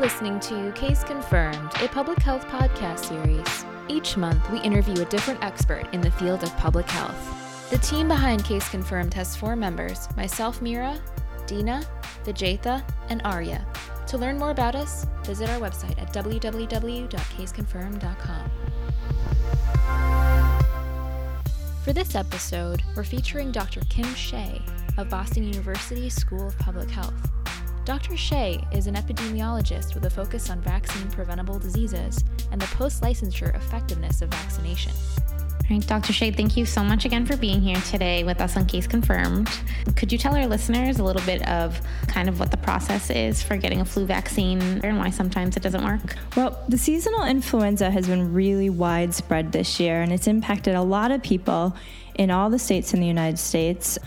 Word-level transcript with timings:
listening 0.00 0.40
to 0.40 0.72
Case 0.72 1.04
Confirmed, 1.04 1.70
a 1.82 1.88
public 1.88 2.18
health 2.20 2.46
podcast 2.46 3.00
series. 3.00 3.66
Each 3.86 4.16
month, 4.16 4.50
we 4.50 4.58
interview 4.60 5.02
a 5.02 5.04
different 5.04 5.44
expert 5.44 5.86
in 5.92 6.00
the 6.00 6.10
field 6.12 6.42
of 6.42 6.56
public 6.56 6.88
health. 6.88 7.68
The 7.68 7.76
team 7.78 8.08
behind 8.08 8.42
Case 8.42 8.66
Confirmed 8.70 9.12
has 9.12 9.36
four 9.36 9.56
members 9.56 10.08
myself, 10.16 10.62
Mira, 10.62 10.98
Dina, 11.46 11.82
Vijaytha, 12.24 12.82
and 13.10 13.20
Arya. 13.26 13.66
To 14.06 14.16
learn 14.16 14.38
more 14.38 14.52
about 14.52 14.74
us, 14.74 15.06
visit 15.24 15.50
our 15.50 15.60
website 15.60 16.00
at 16.00 16.14
www.caseconfirmed.com. 16.14 18.50
For 21.84 21.92
this 21.92 22.14
episode, 22.14 22.82
we're 22.96 23.04
featuring 23.04 23.52
Dr. 23.52 23.82
Kim 23.90 24.14
Shea 24.14 24.62
of 24.96 25.10
Boston 25.10 25.44
University 25.44 26.08
School 26.08 26.48
of 26.48 26.58
Public 26.58 26.88
Health. 26.88 27.30
Dr. 27.90 28.16
Shea 28.16 28.64
is 28.70 28.86
an 28.86 28.94
epidemiologist 28.94 29.94
with 29.94 30.04
a 30.04 30.10
focus 30.10 30.48
on 30.48 30.60
vaccine 30.60 31.10
preventable 31.10 31.58
diseases 31.58 32.22
and 32.52 32.60
the 32.60 32.66
post 32.66 33.02
licensure 33.02 33.52
effectiveness 33.56 34.22
of 34.22 34.28
vaccination. 34.28 34.92
All 35.18 35.76
right, 35.76 35.84
Dr. 35.84 36.12
Shea, 36.12 36.30
thank 36.30 36.56
you 36.56 36.64
so 36.64 36.84
much 36.84 37.04
again 37.04 37.26
for 37.26 37.36
being 37.36 37.60
here 37.60 37.80
today 37.90 38.22
with 38.22 38.40
us 38.40 38.56
on 38.56 38.66
Case 38.66 38.86
Confirmed. 38.86 39.50
Could 39.96 40.12
you 40.12 40.18
tell 40.18 40.36
our 40.36 40.46
listeners 40.46 41.00
a 41.00 41.02
little 41.02 41.22
bit 41.22 41.44
of 41.48 41.80
kind 42.06 42.28
of 42.28 42.38
what 42.38 42.52
the 42.52 42.56
process 42.58 43.10
is 43.10 43.42
for 43.42 43.56
getting 43.56 43.80
a 43.80 43.84
flu 43.84 44.06
vaccine 44.06 44.62
and 44.84 44.96
why 44.96 45.10
sometimes 45.10 45.56
it 45.56 45.62
doesn't 45.64 45.82
work? 45.82 46.14
Well, 46.36 46.62
the 46.68 46.78
seasonal 46.78 47.24
influenza 47.24 47.90
has 47.90 48.06
been 48.06 48.32
really 48.32 48.70
widespread 48.70 49.50
this 49.50 49.80
year 49.80 50.00
and 50.00 50.12
it's 50.12 50.28
impacted 50.28 50.76
a 50.76 50.82
lot 50.82 51.10
of 51.10 51.24
people 51.24 51.74
in 52.14 52.30
all 52.30 52.50
the 52.50 52.58
states 52.60 52.94
in 52.94 53.00
the 53.00 53.08
United 53.08 53.40
States. 53.40 53.98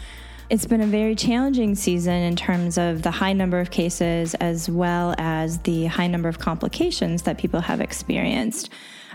It's 0.49 0.65
been 0.65 0.81
a 0.81 0.87
very 0.87 1.15
challenging 1.15 1.73
season 1.73 2.15
in 2.15 2.35
terms 2.35 2.77
of 2.77 3.01
the 3.01 3.11
high 3.11 3.33
number 3.33 3.59
of 3.59 3.71
cases 3.71 4.35
as 4.35 4.69
well 4.69 5.15
as 5.17 5.59
the 5.59 5.85
high 5.85 6.07
number 6.07 6.27
of 6.27 6.37
complications 6.37 7.23
that 7.23 7.37
people 7.37 7.61
have 7.61 7.79
experienced. 7.79 8.69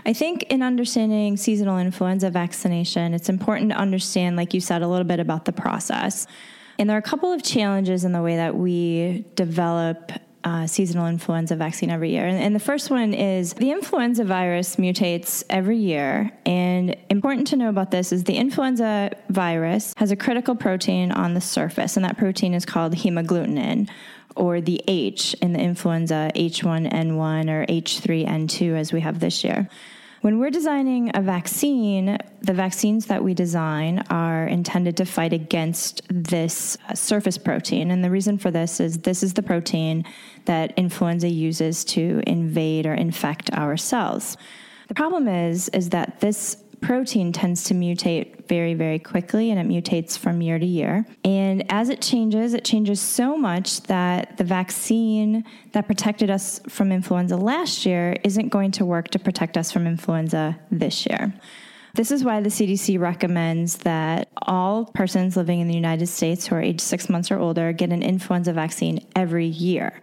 I 0.05 0.13
think 0.13 0.43
in 0.43 0.63
understanding 0.63 1.37
seasonal 1.37 1.77
influenza 1.77 2.31
vaccination, 2.31 3.13
it's 3.13 3.29
important 3.29 3.71
to 3.71 3.77
understand, 3.77 4.37
like 4.37 4.53
you 4.53 4.59
said, 4.59 4.81
a 4.81 4.87
little 4.87 5.05
bit 5.05 5.19
about 5.19 5.45
the 5.45 5.51
process. 5.51 6.25
And 6.79 6.89
there 6.89 6.97
are 6.97 6.99
a 6.99 7.03
couple 7.03 7.31
of 7.31 7.43
challenges 7.43 8.05
in 8.05 8.11
the 8.11 8.21
way 8.21 8.37
that 8.37 8.55
we 8.55 9.25
develop 9.35 10.11
uh, 10.43 10.65
seasonal 10.67 11.07
influenza 11.07 11.55
vaccine 11.55 11.89
every 11.89 12.11
year. 12.11 12.25
And, 12.25 12.39
and, 12.39 12.55
the 12.55 12.59
first 12.59 12.89
one 12.89 13.13
is 13.13 13.53
the 13.53 13.71
influenza 13.71 14.23
virus 14.23 14.77
mutates 14.77 15.43
every 15.49 15.77
year. 15.77 16.31
And 16.45 16.95
important 17.09 17.47
to 17.47 17.57
know 17.57 17.69
about 17.69 17.91
this 17.91 18.11
is 18.11 18.23
the 18.23 18.35
influenza 18.35 19.11
virus 19.29 19.93
has 19.97 20.11
a 20.11 20.15
critical 20.15 20.55
protein 20.55 21.11
on 21.11 21.33
the 21.33 21.41
surface, 21.41 21.97
and 21.97 22.05
that 22.05 22.17
protein 22.17 22.53
is 22.53 22.65
called 22.65 22.95
hemagglutinin. 22.95 23.89
Or 24.35 24.61
the 24.61 24.81
H 24.87 25.33
in 25.41 25.51
the 25.51 25.59
influenza 25.59 26.31
H1N1 26.35 27.49
or 27.49 27.65
H3N2 27.65 28.75
as 28.75 28.93
we 28.93 29.01
have 29.01 29.19
this 29.19 29.43
year. 29.43 29.67
When 30.21 30.37
we're 30.37 30.49
designing 30.49 31.11
a 31.15 31.21
vaccine, 31.21 32.17
the 32.41 32.53
vaccines 32.53 33.05
that 33.05 33.23
we 33.23 33.33
design 33.33 34.03
are 34.09 34.45
intended 34.45 34.97
to 34.97 35.05
fight 35.05 35.31
against 35.31 36.01
this 36.09 36.77
uh, 36.89 36.93
surface 36.93 37.37
protein. 37.37 37.89
And 37.89 38.03
the 38.03 38.11
reason 38.11 38.37
for 38.37 38.51
this 38.51 38.81
is 38.81 38.99
this 38.99 39.23
is 39.23 39.33
the 39.33 39.43
protein 39.43 40.03
that 40.43 40.73
influenza 40.77 41.29
uses 41.29 41.85
to 41.85 42.21
invade 42.27 42.85
or 42.85 42.93
infect 42.93 43.49
our 43.53 43.77
cells. 43.77 44.35
The 44.89 44.93
problem 44.93 45.29
is 45.29 45.69
is 45.69 45.89
that 45.91 46.19
this 46.19 46.57
protein 46.81 47.31
tends 47.31 47.63
to 47.65 47.73
mutate 47.73 48.47
very, 48.47 48.73
very 48.73 48.99
quickly 48.99 49.51
and 49.51 49.59
it 49.59 49.67
mutates 49.67 50.17
from 50.17 50.41
year 50.41 50.59
to 50.59 50.65
year. 50.65 51.05
And 51.23 51.71
as 51.71 51.89
it 51.89 52.01
changes, 52.01 52.53
it 52.53 52.65
changes 52.65 52.99
so 52.99 53.37
much 53.37 53.81
that 53.83 54.37
the 54.37 54.43
vaccine 54.43 55.43
that 55.73 55.87
protected 55.87 56.29
us 56.29 56.59
from 56.67 56.91
influenza 56.91 57.37
last 57.37 57.85
year 57.85 58.15
isn't 58.23 58.49
going 58.49 58.71
to 58.71 58.85
work 58.85 59.09
to 59.09 59.19
protect 59.19 59.57
us 59.57 59.71
from 59.71 59.87
influenza 59.87 60.59
this 60.71 61.05
year. 61.05 61.33
This 61.95 62.11
is 62.11 62.23
why 62.23 62.41
the 62.41 62.49
CDC 62.49 62.99
recommends 62.99 63.77
that 63.79 64.29
all 64.43 64.85
persons 64.85 65.35
living 65.35 65.59
in 65.59 65.67
the 65.67 65.73
United 65.73 66.07
States 66.07 66.47
who 66.47 66.55
are 66.55 66.61
age 66.61 66.79
six 66.79 67.09
months 67.09 67.31
or 67.31 67.39
older 67.39 67.73
get 67.73 67.91
an 67.91 68.03
influenza 68.03 68.53
vaccine 68.53 69.05
every 69.15 69.47
year. 69.47 70.01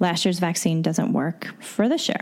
Last 0.00 0.24
year's 0.24 0.38
vaccine 0.38 0.82
doesn't 0.82 1.12
work 1.12 1.54
for 1.60 1.88
this 1.88 2.08
year. 2.08 2.20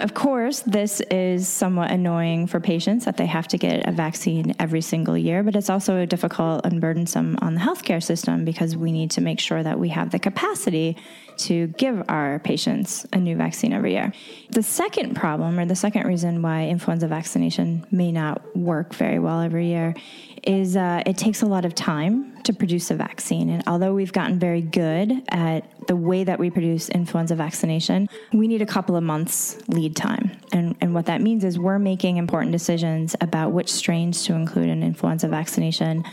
Of 0.00 0.14
course, 0.14 0.60
this 0.60 1.00
is 1.10 1.48
somewhat 1.48 1.90
annoying 1.90 2.46
for 2.46 2.60
patients 2.60 3.04
that 3.06 3.16
they 3.16 3.26
have 3.26 3.48
to 3.48 3.58
get 3.58 3.88
a 3.88 3.90
vaccine 3.90 4.54
every 4.60 4.80
single 4.80 5.18
year, 5.18 5.42
but 5.42 5.56
it's 5.56 5.68
also 5.68 6.06
difficult 6.06 6.64
and 6.64 6.80
burdensome 6.80 7.36
on 7.42 7.54
the 7.54 7.60
healthcare 7.60 8.00
system 8.00 8.44
because 8.44 8.76
we 8.76 8.92
need 8.92 9.10
to 9.12 9.20
make 9.20 9.40
sure 9.40 9.60
that 9.60 9.80
we 9.80 9.88
have 9.88 10.10
the 10.10 10.20
capacity 10.20 10.96
to 11.38 11.68
give 11.68 12.02
our 12.08 12.38
patients 12.40 13.06
a 13.12 13.18
new 13.18 13.36
vaccine 13.36 13.72
every 13.72 13.92
year. 13.92 14.12
The 14.50 14.62
second 14.62 15.14
problem, 15.14 15.58
or 15.58 15.66
the 15.66 15.76
second 15.76 16.06
reason 16.06 16.42
why 16.42 16.66
influenza 16.66 17.06
vaccination 17.06 17.86
may 17.90 18.12
not 18.12 18.56
work 18.56 18.94
very 18.94 19.18
well 19.18 19.40
every 19.40 19.66
year, 19.66 19.94
is 20.42 20.76
uh, 20.76 21.02
it 21.04 21.16
takes 21.16 21.42
a 21.42 21.46
lot 21.46 21.64
of 21.64 21.74
time 21.74 22.40
to 22.42 22.52
produce 22.52 22.90
a 22.90 22.94
vaccine. 22.94 23.50
And 23.50 23.62
although 23.66 23.94
we've 23.94 24.12
gotten 24.12 24.38
very 24.38 24.62
good 24.62 25.22
at 25.28 25.86
the 25.86 25.96
way 25.96 26.24
that 26.24 26.38
we 26.38 26.50
produce 26.50 26.88
influenza 26.88 27.34
vaccination, 27.34 28.08
we 28.32 28.48
need 28.48 28.62
a 28.62 28.66
couple 28.66 28.96
of 28.96 29.02
months 29.02 29.58
lead 29.68 29.96
time. 29.96 30.32
And, 30.52 30.76
and 30.80 30.94
what 30.94 31.06
that 31.06 31.20
means 31.20 31.44
is 31.44 31.58
we're 31.58 31.78
making 31.78 32.16
important 32.16 32.52
decisions 32.52 33.16
about 33.20 33.52
which 33.52 33.70
strains 33.70 34.24
to 34.24 34.34
include 34.34 34.68
in 34.68 34.82
influenza 34.82 35.28
vaccination 35.28 36.04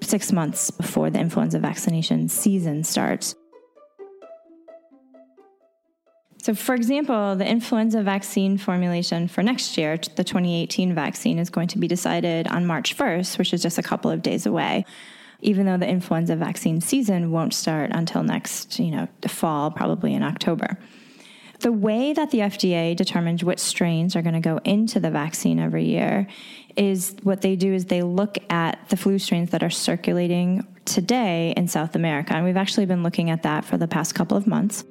six 0.00 0.32
months 0.32 0.70
before 0.70 1.10
the 1.10 1.18
influenza 1.18 1.58
vaccination 1.58 2.28
season 2.28 2.84
starts. 2.84 3.34
So, 6.40 6.54
for 6.54 6.74
example, 6.74 7.34
the 7.36 7.46
influenza 7.46 8.02
vaccine 8.02 8.58
formulation 8.58 9.28
for 9.28 9.42
next 9.42 9.76
year, 9.76 9.96
the 9.96 10.24
2018 10.24 10.94
vaccine, 10.94 11.38
is 11.38 11.50
going 11.50 11.68
to 11.68 11.78
be 11.78 11.88
decided 11.88 12.46
on 12.48 12.64
March 12.64 12.96
1st, 12.96 13.38
which 13.38 13.52
is 13.52 13.60
just 13.60 13.78
a 13.78 13.82
couple 13.82 14.10
of 14.10 14.22
days 14.22 14.46
away. 14.46 14.84
Even 15.40 15.66
though 15.66 15.76
the 15.76 15.88
influenza 15.88 16.36
vaccine 16.36 16.80
season 16.80 17.30
won't 17.30 17.54
start 17.54 17.90
until 17.92 18.22
next, 18.22 18.78
you 18.78 18.90
know, 18.90 19.08
fall, 19.26 19.70
probably 19.70 20.14
in 20.14 20.22
October. 20.22 20.78
The 21.60 21.72
way 21.72 22.12
that 22.12 22.30
the 22.30 22.38
FDA 22.38 22.94
determines 22.94 23.42
which 23.42 23.58
strains 23.58 24.14
are 24.14 24.22
going 24.22 24.34
to 24.34 24.40
go 24.40 24.58
into 24.64 25.00
the 25.00 25.10
vaccine 25.10 25.58
every 25.58 25.84
year 25.84 26.28
is 26.76 27.16
what 27.24 27.40
they 27.40 27.56
do 27.56 27.74
is 27.74 27.86
they 27.86 28.02
look 28.02 28.38
at 28.48 28.78
the 28.90 28.96
flu 28.96 29.18
strains 29.18 29.50
that 29.50 29.64
are 29.64 29.70
circulating 29.70 30.66
today 30.84 31.52
in 31.56 31.66
South 31.66 31.96
America. 31.96 32.34
And 32.34 32.44
we've 32.44 32.56
actually 32.56 32.86
been 32.86 33.02
looking 33.02 33.30
at 33.30 33.42
that 33.42 33.64
for 33.64 33.76
the 33.76 33.88
past 33.88 34.14
couple 34.14 34.36
of 34.36 34.46
months. 34.46 34.84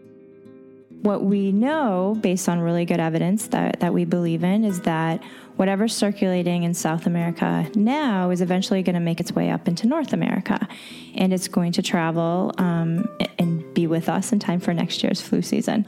What 1.02 1.24
we 1.24 1.52
know, 1.52 2.18
based 2.22 2.50
on 2.50 2.59
really 2.59 2.85
good 2.85 3.00
evidence 3.00 3.47
that, 3.47 3.80
that 3.80 3.94
we 3.94 4.03
believe 4.03 4.44
in, 4.44 4.63
is 4.63 4.81
that 4.81 5.24
whatever's 5.56 5.96
circulating 5.96 6.63
in 6.63 6.74
South 6.74 7.06
America 7.06 7.69
now 7.75 8.30
is 8.30 8.41
eventually 8.41 8.84
going 8.84 8.96
to 8.96 9.00
make 9.00 9.19
its 9.19 9.31
way 9.31 9.50
up 9.50 9.68
into 9.68 9.88
North 9.88 10.13
America. 10.13 10.68
And 11.16 11.34
it's 11.34 11.47
going 11.47 11.72
to 11.74 11.81
travel 11.81 12.53
um, 12.57 13.07
and 13.38 13.74
be 13.74 13.88
with 13.88 14.09
us 14.09 14.31
in 14.31 14.40
time 14.40 14.59
for 14.59 14.74
next 14.74 15.03
year's 15.03 15.22
flu 15.22 15.41
season. 15.41 15.86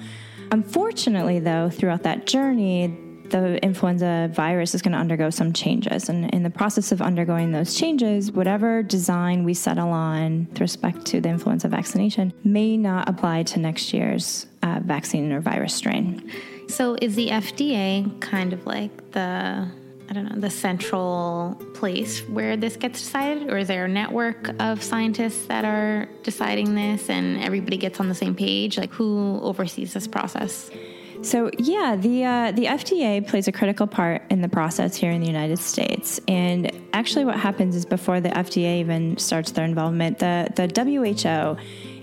Unfortunately, 0.51 1.39
though, 1.39 1.69
throughout 1.69 2.03
that 2.03 2.25
journey, 2.25 2.95
the 3.29 3.63
influenza 3.63 4.29
virus 4.33 4.73
is 4.75 4.81
going 4.81 4.93
to 4.93 4.97
undergo 4.97 5.29
some 5.29 5.53
changes. 5.53 6.09
And 6.09 6.29
in 6.33 6.43
the 6.43 6.49
process 6.49 6.91
of 6.91 7.01
undergoing 7.01 7.51
those 7.51 7.75
changes, 7.75 8.31
whatever 8.31 8.83
design 8.83 9.43
we 9.43 9.53
settle 9.53 9.89
on 9.89 10.47
with 10.49 10.61
respect 10.61 11.05
to 11.07 11.21
the 11.21 11.29
influenza 11.29 11.67
vaccination 11.67 12.33
may 12.43 12.77
not 12.77 13.07
apply 13.09 13.43
to 13.43 13.59
next 13.59 13.93
year's 13.93 14.47
uh, 14.63 14.79
vaccine 14.83 15.31
or 15.31 15.41
virus 15.41 15.73
strain. 15.73 16.31
So, 16.67 16.95
is 17.01 17.15
the 17.15 17.29
FDA 17.29 18.19
kind 18.21 18.53
of 18.53 18.65
like 18.65 19.11
the 19.11 19.67
I 20.09 20.13
don't 20.13 20.25
know, 20.25 20.39
the 20.39 20.49
central 20.49 21.55
place 21.75 22.27
where 22.27 22.57
this 22.57 22.75
gets 22.77 22.99
decided? 22.99 23.51
Or 23.51 23.59
is 23.59 23.67
there 23.67 23.85
a 23.85 23.87
network 23.87 24.49
of 24.59 24.81
scientists 24.81 25.45
that 25.45 25.65
are 25.65 26.09
deciding 26.23 26.73
this 26.73 27.11
and 27.11 27.43
everybody 27.43 27.77
gets 27.77 27.99
on 27.99 28.09
the 28.09 28.15
same 28.15 28.33
page? 28.33 28.77
Like, 28.77 28.91
who 28.91 29.39
oversees 29.43 29.93
this 29.93 30.07
process? 30.07 30.71
So 31.21 31.51
yeah, 31.57 31.97
the 31.97 32.23
uh, 32.23 32.51
the 32.53 32.65
FDA 32.65 33.25
plays 33.27 33.47
a 33.47 33.51
critical 33.51 33.87
part 33.87 34.23
in 34.29 34.41
the 34.41 34.47
process 34.47 34.95
here 34.95 35.11
in 35.11 35.19
the 35.19 35.27
United 35.27 35.59
States. 35.59 36.19
And 36.27 36.71
actually, 36.93 37.25
what 37.25 37.35
happens 37.37 37.75
is 37.75 37.85
before 37.85 38.21
the 38.21 38.29
FDA 38.29 38.79
even 38.79 39.17
starts 39.17 39.51
their 39.51 39.65
involvement, 39.65 40.19
the 40.19 40.47
the 40.55 40.67
WHO 40.73 41.57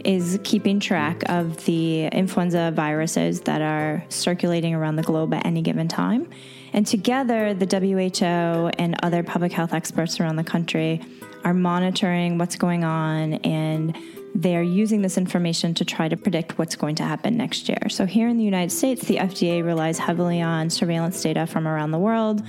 is 0.05 0.39
keeping 0.45 0.79
track 0.79 1.23
of 1.29 1.65
the 1.65 2.07
influenza 2.07 2.73
viruses 2.75 3.41
that 3.43 3.63
are 3.63 4.05
circulating 4.09 4.75
around 4.75 4.97
the 4.97 5.03
globe 5.03 5.33
at 5.33 5.45
any 5.47 5.63
given 5.63 5.89
time. 5.89 6.29
And 6.73 6.87
together, 6.87 7.55
the 7.55 7.67
WHO 7.67 8.71
and 8.79 8.97
other 9.03 9.23
public 9.23 9.51
health 9.51 9.73
experts 9.73 10.21
around 10.21 10.37
the 10.37 10.45
country 10.45 11.01
are 11.43 11.55
monitoring 11.55 12.39
what's 12.39 12.57
going 12.57 12.85
on 12.85 13.35
and 13.35 13.97
they're 14.37 14.63
using 14.63 15.01
this 15.01 15.17
information 15.17 15.73
to 15.75 15.85
try 15.85 16.09
to 16.09 16.17
predict 16.17 16.59
what's 16.59 16.77
going 16.77 16.95
to 16.97 17.03
happen 17.03 17.37
next 17.39 17.69
year. 17.71 17.89
So, 17.89 18.05
here 18.05 18.29
in 18.29 18.37
the 18.37 18.45
United 18.45 18.71
States, 18.71 19.03
the 19.07 19.17
FDA 19.17 19.65
relies 19.65 19.99
heavily 19.99 20.43
on 20.43 20.69
surveillance 20.69 21.21
data 21.23 21.47
from 21.47 21.67
around 21.67 21.93
the 21.93 21.99
world. 21.99 22.43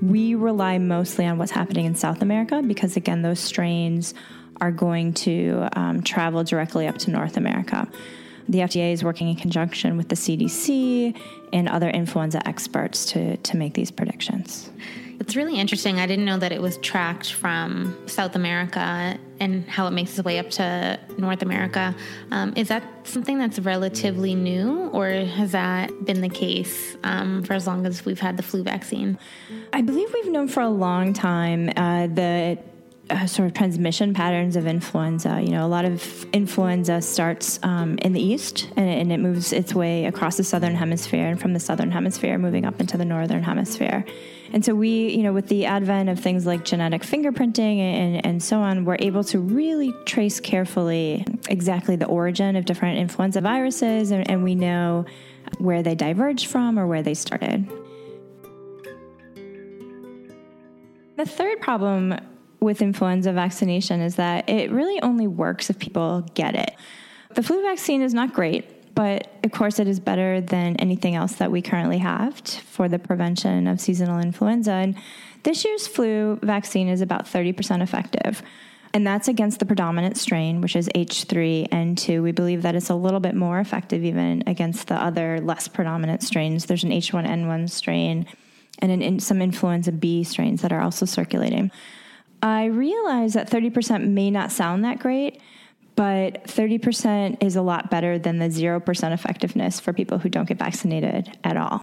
We 0.00 0.36
rely 0.36 0.78
mostly 0.78 1.26
on 1.26 1.38
what's 1.38 1.50
happening 1.50 1.86
in 1.86 1.96
South 1.96 2.22
America 2.22 2.62
because, 2.62 2.96
again, 2.96 3.22
those 3.22 3.40
strains 3.40 4.14
are 4.60 4.70
going 4.70 5.12
to 5.12 5.68
um, 5.74 6.02
travel 6.02 6.44
directly 6.44 6.86
up 6.86 6.98
to 6.98 7.10
North 7.10 7.36
America. 7.36 7.88
The 8.48 8.58
FDA 8.58 8.92
is 8.92 9.02
working 9.02 9.28
in 9.28 9.36
conjunction 9.36 9.96
with 9.96 10.10
the 10.10 10.14
CDC 10.14 11.18
and 11.52 11.68
other 11.68 11.90
influenza 11.90 12.46
experts 12.46 13.06
to, 13.06 13.36
to 13.38 13.56
make 13.56 13.74
these 13.74 13.90
predictions. 13.90 14.70
It's 15.18 15.34
really 15.34 15.58
interesting. 15.58 15.98
I 15.98 16.06
didn't 16.06 16.26
know 16.26 16.38
that 16.38 16.52
it 16.52 16.60
was 16.60 16.76
tracked 16.78 17.32
from 17.32 17.96
South 18.06 18.36
America 18.36 19.18
and 19.40 19.68
how 19.68 19.86
it 19.86 19.90
makes 19.90 20.16
its 20.18 20.24
way 20.24 20.38
up 20.38 20.50
to 20.50 20.98
North 21.18 21.42
America. 21.42 21.94
Um, 22.30 22.52
is 22.56 22.68
that 22.68 22.84
something 23.04 23.38
that's 23.38 23.58
relatively 23.58 24.34
new, 24.34 24.88
or 24.92 25.08
has 25.08 25.52
that 25.52 26.04
been 26.04 26.20
the 26.20 26.28
case 26.28 26.96
um, 27.04 27.42
for 27.42 27.54
as 27.54 27.66
long 27.66 27.86
as 27.86 28.04
we've 28.04 28.20
had 28.20 28.36
the 28.36 28.42
flu 28.42 28.62
vaccine? 28.62 29.18
I 29.72 29.82
believe 29.82 30.12
we've 30.14 30.30
known 30.30 30.48
for 30.48 30.60
a 30.60 30.68
long 30.68 31.12
time 31.12 31.70
uh, 31.76 32.06
the 32.06 32.58
uh, 33.10 33.26
sort 33.26 33.46
of 33.46 33.54
transmission 33.54 34.14
patterns 34.14 34.56
of 34.56 34.66
influenza. 34.66 35.40
You 35.42 35.50
know, 35.50 35.66
a 35.66 35.68
lot 35.68 35.84
of 35.84 36.24
influenza 36.32 37.02
starts 37.02 37.60
um, 37.62 37.98
in 37.98 38.12
the 38.12 38.20
east 38.20 38.68
and, 38.76 38.88
and, 38.88 39.12
it 39.12 39.18
moves 39.18 39.52
its 39.52 39.74
way 39.74 40.06
across 40.06 40.38
the 40.38 40.44
southern 40.44 40.74
hemisphere, 40.74 41.26
and 41.26 41.40
from 41.40 41.52
the 41.52 41.60
southern 41.60 41.90
hemisphere, 41.90 42.38
moving 42.38 42.64
up 42.64 42.80
into 42.80 42.96
the 42.96 43.04
northern 43.04 43.42
hemisphere. 43.42 44.04
And 44.52 44.64
so 44.64 44.74
we, 44.74 45.08
you 45.10 45.22
know, 45.22 45.32
with 45.32 45.48
the 45.48 45.66
advent 45.66 46.08
of 46.08 46.18
things 46.18 46.46
like 46.46 46.64
genetic 46.64 47.02
fingerprinting 47.02 47.78
and, 47.78 48.24
and 48.24 48.42
so 48.42 48.60
on, 48.60 48.84
we're 48.84 48.96
able 49.00 49.24
to 49.24 49.38
really 49.38 49.92
trace 50.06 50.40
carefully 50.40 51.26
exactly 51.48 51.96
the 51.96 52.06
origin 52.06 52.56
of 52.56 52.64
different 52.64 52.98
influenza 52.98 53.40
viruses, 53.40 54.12
and, 54.12 54.30
and 54.30 54.42
we 54.42 54.54
know 54.54 55.04
where 55.58 55.82
they 55.82 55.94
diverged 55.94 56.46
from 56.46 56.78
or 56.78 56.86
where 56.86 57.02
they 57.02 57.14
started. 57.14 57.68
The 61.16 61.26
third 61.26 61.60
problem 61.60 62.18
with 62.64 62.82
influenza 62.82 63.32
vaccination 63.32 64.00
is 64.00 64.16
that 64.16 64.48
it 64.48 64.70
really 64.70 65.00
only 65.02 65.26
works 65.26 65.70
if 65.70 65.78
people 65.78 66.22
get 66.34 66.54
it. 66.54 66.74
The 67.34 67.42
flu 67.42 67.62
vaccine 67.62 68.02
is 68.02 68.14
not 68.14 68.32
great, 68.32 68.94
but 68.94 69.28
of 69.44 69.50
course, 69.50 69.78
it 69.78 69.88
is 69.88 69.98
better 70.00 70.40
than 70.40 70.76
anything 70.76 71.14
else 71.14 71.34
that 71.34 71.50
we 71.50 71.62
currently 71.62 71.98
have 71.98 72.38
for 72.38 72.88
the 72.88 72.98
prevention 72.98 73.66
of 73.66 73.80
seasonal 73.80 74.20
influenza. 74.20 74.72
And 74.72 74.96
this 75.42 75.64
year's 75.64 75.86
flu 75.86 76.38
vaccine 76.42 76.88
is 76.88 77.00
about 77.00 77.26
30% 77.26 77.82
effective. 77.82 78.42
And 78.92 79.04
that's 79.04 79.26
against 79.26 79.58
the 79.58 79.66
predominant 79.66 80.16
strain, 80.16 80.60
which 80.60 80.76
is 80.76 80.88
H3N2. 80.94 82.22
We 82.22 82.30
believe 82.30 82.62
that 82.62 82.76
it's 82.76 82.90
a 82.90 82.94
little 82.94 83.18
bit 83.18 83.34
more 83.34 83.58
effective 83.58 84.04
even 84.04 84.44
against 84.46 84.86
the 84.86 84.94
other 84.94 85.40
less 85.40 85.66
predominant 85.66 86.22
strains. 86.22 86.66
There's 86.66 86.84
an 86.84 86.90
H1N1 86.90 87.70
strain 87.70 88.26
and 88.78 89.02
an, 89.02 89.18
some 89.18 89.42
influenza 89.42 89.90
B 89.90 90.22
strains 90.22 90.62
that 90.62 90.72
are 90.72 90.80
also 90.80 91.06
circulating. 91.06 91.72
I 92.44 92.66
realize 92.66 93.32
that 93.32 93.48
30% 93.48 94.06
may 94.06 94.30
not 94.30 94.52
sound 94.52 94.84
that 94.84 94.98
great, 94.98 95.40
but 95.96 96.44
30% 96.44 97.42
is 97.42 97.56
a 97.56 97.62
lot 97.62 97.90
better 97.90 98.18
than 98.18 98.38
the 98.38 98.50
0% 98.50 99.12
effectiveness 99.12 99.80
for 99.80 99.94
people 99.94 100.18
who 100.18 100.28
don't 100.28 100.46
get 100.46 100.58
vaccinated 100.58 101.38
at 101.42 101.56
all. 101.56 101.80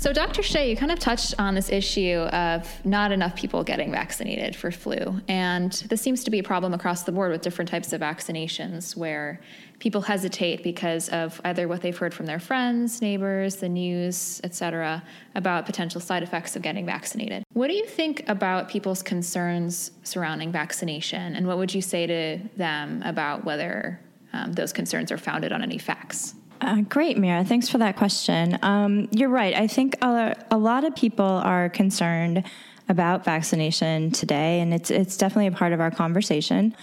So, 0.00 0.14
Dr. 0.14 0.42
Shea, 0.42 0.70
you 0.70 0.78
kind 0.78 0.90
of 0.90 0.98
touched 0.98 1.34
on 1.38 1.54
this 1.54 1.68
issue 1.68 2.20
of 2.32 2.66
not 2.86 3.12
enough 3.12 3.36
people 3.36 3.62
getting 3.62 3.92
vaccinated 3.92 4.56
for 4.56 4.70
flu. 4.70 5.20
And 5.28 5.72
this 5.90 6.00
seems 6.00 6.24
to 6.24 6.30
be 6.30 6.38
a 6.38 6.42
problem 6.42 6.72
across 6.72 7.02
the 7.02 7.12
board 7.12 7.30
with 7.32 7.42
different 7.42 7.70
types 7.70 7.92
of 7.92 8.00
vaccinations 8.00 8.96
where 8.96 9.42
people 9.78 10.00
hesitate 10.00 10.62
because 10.62 11.10
of 11.10 11.38
either 11.44 11.68
what 11.68 11.82
they've 11.82 11.98
heard 11.98 12.14
from 12.14 12.24
their 12.24 12.40
friends, 12.40 13.02
neighbors, 13.02 13.56
the 13.56 13.68
news, 13.68 14.40
etc., 14.42 15.02
about 15.34 15.66
potential 15.66 16.00
side 16.00 16.22
effects 16.22 16.56
of 16.56 16.62
getting 16.62 16.86
vaccinated. 16.86 17.44
What 17.52 17.68
do 17.68 17.74
you 17.74 17.84
think 17.84 18.26
about 18.26 18.70
people's 18.70 19.02
concerns 19.02 19.90
surrounding 20.02 20.50
vaccination? 20.50 21.36
And 21.36 21.46
what 21.46 21.58
would 21.58 21.74
you 21.74 21.82
say 21.82 22.06
to 22.06 22.38
them 22.56 23.02
about 23.04 23.44
whether 23.44 24.00
um, 24.32 24.54
those 24.54 24.72
concerns 24.72 25.12
are 25.12 25.18
founded 25.18 25.52
on 25.52 25.60
any 25.60 25.76
facts? 25.76 26.36
Uh, 26.60 26.82
great, 26.82 27.16
Mira. 27.16 27.44
Thanks 27.44 27.68
for 27.68 27.78
that 27.78 27.96
question. 27.96 28.58
Um, 28.62 29.08
you're 29.12 29.30
right. 29.30 29.54
I 29.54 29.66
think 29.66 29.96
a, 30.04 30.36
a, 30.50 30.58
lot 30.58 30.84
of 30.84 30.94
people 30.94 31.24
are 31.24 31.70
concerned 31.70 32.44
about 32.88 33.24
vaccination 33.24 34.10
today, 34.10 34.60
and 34.60 34.74
it's 34.74 34.90
it's 34.90 35.16
definitely 35.16 35.46
a 35.46 35.52
part 35.52 35.72
of 35.72 35.80
our 35.80 35.90
conversation. 35.90 36.74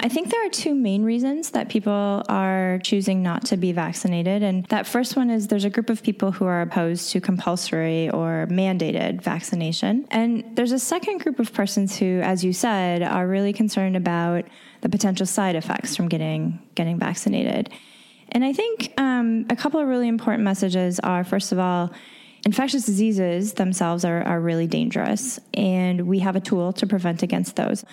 I 0.00 0.08
think 0.08 0.30
there 0.30 0.46
are 0.46 0.50
two 0.50 0.74
main 0.74 1.02
reasons 1.02 1.50
that 1.50 1.68
people 1.68 2.22
are 2.28 2.78
choosing 2.84 3.20
not 3.20 3.46
to 3.46 3.56
be 3.56 3.72
vaccinated. 3.72 4.44
And 4.44 4.64
that 4.66 4.86
first 4.86 5.16
one 5.16 5.28
is 5.28 5.48
there's 5.48 5.64
a 5.64 5.70
group 5.70 5.90
of 5.90 6.04
people 6.04 6.30
who 6.30 6.44
are 6.44 6.62
opposed 6.62 7.10
to 7.10 7.20
compulsory 7.20 8.08
or 8.10 8.46
mandated 8.48 9.22
vaccination. 9.22 10.06
And 10.12 10.44
there's 10.54 10.70
a 10.70 10.78
second 10.78 11.18
group 11.22 11.40
of 11.40 11.52
persons 11.52 11.96
who, 11.96 12.20
as 12.20 12.44
you 12.44 12.52
said, 12.52 13.02
are 13.02 13.26
really 13.26 13.52
concerned 13.52 13.96
about 13.96 14.44
the 14.82 14.88
potential 14.88 15.26
side 15.26 15.56
effects 15.56 15.96
from 15.96 16.08
getting 16.08 16.60
getting 16.76 16.96
vaccinated. 16.96 17.70
And 18.32 18.44
I 18.44 18.52
think 18.52 18.92
um, 18.98 19.46
a 19.50 19.56
couple 19.56 19.80
of 19.80 19.88
really 19.88 20.08
important 20.08 20.44
messages 20.44 21.00
are 21.00 21.24
first 21.24 21.52
of 21.52 21.58
all, 21.58 21.90
infectious 22.44 22.86
diseases 22.86 23.54
themselves 23.54 24.04
are, 24.04 24.22
are 24.22 24.40
really 24.40 24.66
dangerous, 24.66 25.40
and 25.54 26.06
we 26.06 26.20
have 26.20 26.36
a 26.36 26.40
tool 26.40 26.72
to 26.74 26.86
prevent 26.86 27.22
against 27.22 27.56
those. 27.56 27.84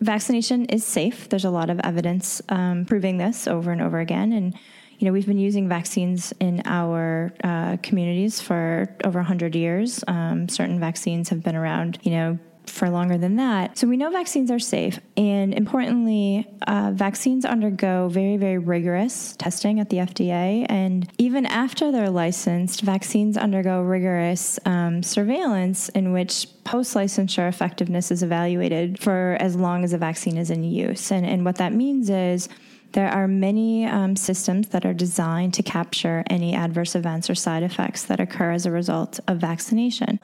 Vaccination 0.00 0.66
is 0.66 0.84
safe. 0.84 1.28
There's 1.28 1.44
a 1.44 1.50
lot 1.50 1.70
of 1.70 1.80
evidence 1.84 2.42
um, 2.48 2.84
proving 2.84 3.18
this 3.18 3.46
over 3.46 3.70
and 3.70 3.80
over 3.80 4.00
again. 4.00 4.32
And, 4.32 4.54
you 4.98 5.06
know, 5.06 5.12
we've 5.12 5.26
been 5.26 5.38
using 5.38 5.68
vaccines 5.68 6.32
in 6.40 6.62
our 6.64 7.32
uh, 7.44 7.76
communities 7.82 8.40
for 8.40 8.94
over 9.04 9.20
100 9.20 9.54
years. 9.54 10.02
Um, 10.08 10.48
certain 10.48 10.80
vaccines 10.80 11.28
have 11.28 11.42
been 11.42 11.54
around, 11.54 11.98
you 12.02 12.10
know, 12.10 12.38
for 12.66 12.90
longer 12.90 13.18
than 13.18 13.36
that. 13.36 13.78
So 13.78 13.86
we 13.86 13.96
know 13.96 14.10
vaccines 14.10 14.50
are 14.50 14.58
safe. 14.58 14.98
And 15.16 15.54
importantly, 15.54 16.46
uh, 16.66 16.92
vaccines 16.94 17.44
undergo 17.44 18.08
very, 18.08 18.36
very 18.36 18.58
rigorous 18.58 19.36
testing 19.36 19.80
at 19.80 19.90
the 19.90 19.98
FDA. 19.98 20.66
And 20.68 21.10
even 21.18 21.46
after 21.46 21.92
they're 21.92 22.10
licensed, 22.10 22.82
vaccines 22.82 23.36
undergo 23.36 23.82
rigorous 23.82 24.58
um, 24.64 25.02
surveillance 25.02 25.88
in 25.90 26.12
which 26.12 26.46
post 26.64 26.94
licensure 26.94 27.48
effectiveness 27.48 28.10
is 28.10 28.22
evaluated 28.22 28.98
for 28.98 29.36
as 29.40 29.56
long 29.56 29.84
as 29.84 29.92
a 29.92 29.98
vaccine 29.98 30.36
is 30.36 30.50
in 30.50 30.64
use. 30.64 31.10
And, 31.10 31.26
and 31.26 31.44
what 31.44 31.56
that 31.56 31.72
means 31.72 32.10
is, 32.10 32.48
there 32.92 33.08
are 33.08 33.26
many 33.26 33.86
um, 33.86 34.14
systems 34.14 34.68
that 34.68 34.86
are 34.86 34.94
designed 34.94 35.52
to 35.54 35.64
capture 35.64 36.22
any 36.30 36.54
adverse 36.54 36.94
events 36.94 37.28
or 37.28 37.34
side 37.34 37.64
effects 37.64 38.04
that 38.04 38.20
occur 38.20 38.52
as 38.52 38.66
a 38.66 38.70
result 38.70 39.18
of 39.26 39.38
vaccination. 39.38 40.20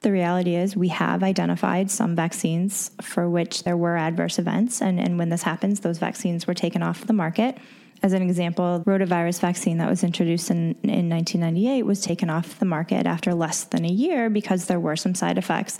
The 0.00 0.12
reality 0.12 0.54
is, 0.54 0.76
we 0.76 0.88
have 0.88 1.22
identified 1.22 1.90
some 1.90 2.14
vaccines 2.14 2.90
for 3.02 3.28
which 3.28 3.64
there 3.64 3.76
were 3.76 3.96
adverse 3.96 4.38
events, 4.38 4.80
and, 4.80 5.00
and 5.00 5.18
when 5.18 5.28
this 5.28 5.42
happens, 5.42 5.80
those 5.80 5.98
vaccines 5.98 6.46
were 6.46 6.54
taken 6.54 6.82
off 6.82 7.06
the 7.06 7.12
market. 7.12 7.58
As 8.00 8.12
an 8.12 8.22
example, 8.22 8.82
rotavirus 8.86 9.40
vaccine 9.40 9.78
that 9.78 9.90
was 9.90 10.04
introduced 10.04 10.50
in, 10.50 10.76
in 10.84 11.08
1998 11.08 11.82
was 11.82 12.00
taken 12.00 12.30
off 12.30 12.60
the 12.60 12.64
market 12.64 13.06
after 13.06 13.34
less 13.34 13.64
than 13.64 13.84
a 13.84 13.88
year 13.88 14.30
because 14.30 14.66
there 14.66 14.78
were 14.78 14.94
some 14.94 15.16
side 15.16 15.36
effects. 15.36 15.78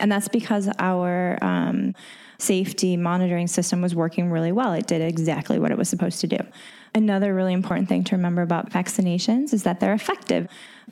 And 0.00 0.10
that's 0.10 0.28
because 0.28 0.68
our 0.78 1.38
um, 1.42 1.94
safety 2.38 2.96
monitoring 2.96 3.46
system 3.46 3.82
was 3.82 3.94
working 3.94 4.30
really 4.30 4.50
well. 4.50 4.72
It 4.72 4.86
did 4.86 5.02
exactly 5.02 5.58
what 5.58 5.70
it 5.70 5.78
was 5.78 5.88
supposed 5.88 6.20
to 6.22 6.26
do. 6.26 6.38
Another 6.94 7.34
really 7.34 7.52
important 7.52 7.88
thing 7.88 8.02
to 8.04 8.16
remember 8.16 8.42
about 8.42 8.70
vaccinations 8.70 9.52
is 9.52 9.62
that 9.62 9.78
they're 9.78 9.94
effective. 9.94 10.48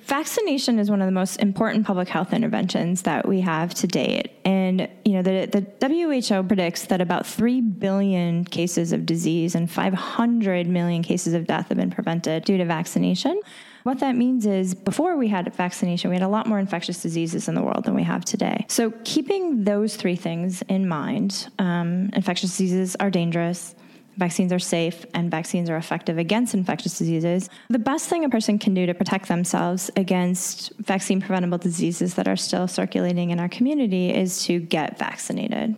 Vaccination 0.08 0.78
is 0.78 0.90
one 0.90 1.02
of 1.02 1.06
the 1.06 1.12
most 1.12 1.36
important 1.36 1.86
public 1.86 2.08
health 2.08 2.32
interventions 2.32 3.02
that 3.02 3.28
we 3.28 3.42
have 3.42 3.74
to 3.74 3.86
date. 3.86 4.30
And, 4.42 4.88
you 5.04 5.12
know, 5.12 5.22
the, 5.22 5.66
the 5.78 5.86
WHO 5.86 6.42
predicts 6.44 6.86
that 6.86 7.02
about 7.02 7.26
3 7.26 7.60
billion 7.60 8.46
cases 8.46 8.94
of 8.94 9.04
disease 9.04 9.54
and 9.54 9.70
500 9.70 10.66
million 10.66 11.02
cases 11.02 11.34
of 11.34 11.46
death 11.46 11.68
have 11.68 11.76
been 11.76 11.90
prevented 11.90 12.46
due 12.46 12.56
to 12.56 12.64
vaccination. 12.64 13.38
What 13.82 14.00
that 14.00 14.16
means 14.16 14.46
is 14.46 14.74
before 14.74 15.18
we 15.18 15.28
had 15.28 15.54
vaccination, 15.54 16.08
we 16.08 16.16
had 16.16 16.22
a 16.22 16.28
lot 16.28 16.46
more 16.46 16.58
infectious 16.58 17.02
diseases 17.02 17.46
in 17.46 17.54
the 17.54 17.62
world 17.62 17.84
than 17.84 17.94
we 17.94 18.04
have 18.04 18.24
today. 18.24 18.64
So, 18.68 18.94
keeping 19.04 19.64
those 19.64 19.96
three 19.96 20.16
things 20.16 20.62
in 20.62 20.88
mind 20.88 21.48
um, 21.58 22.08
infectious 22.14 22.50
diseases 22.50 22.96
are 22.96 23.10
dangerous, 23.10 23.74
vaccines 24.18 24.52
are 24.52 24.58
safe 24.58 25.06
and 25.14 25.30
vaccines 25.30 25.70
are 25.70 25.76
effective 25.76 26.18
against 26.18 26.52
infectious 26.52 26.98
diseases, 26.98 27.48
the 27.70 27.78
best 27.78 28.08
thing 28.08 28.24
a 28.24 28.28
person 28.28 28.58
can 28.58 28.74
do 28.74 28.84
to 28.84 28.92
protect 28.92 29.28
themselves 29.28 29.90
against 29.96 30.72
vaccine 30.78 31.20
preventable 31.20 31.56
diseases 31.56 32.14
that 32.14 32.26
are 32.26 32.36
still 32.36 32.66
circulating 32.66 33.30
in 33.30 33.38
our 33.38 33.48
community 33.48 34.12
is 34.12 34.42
to 34.44 34.58
get 34.58 34.98
vaccinated. 34.98 35.76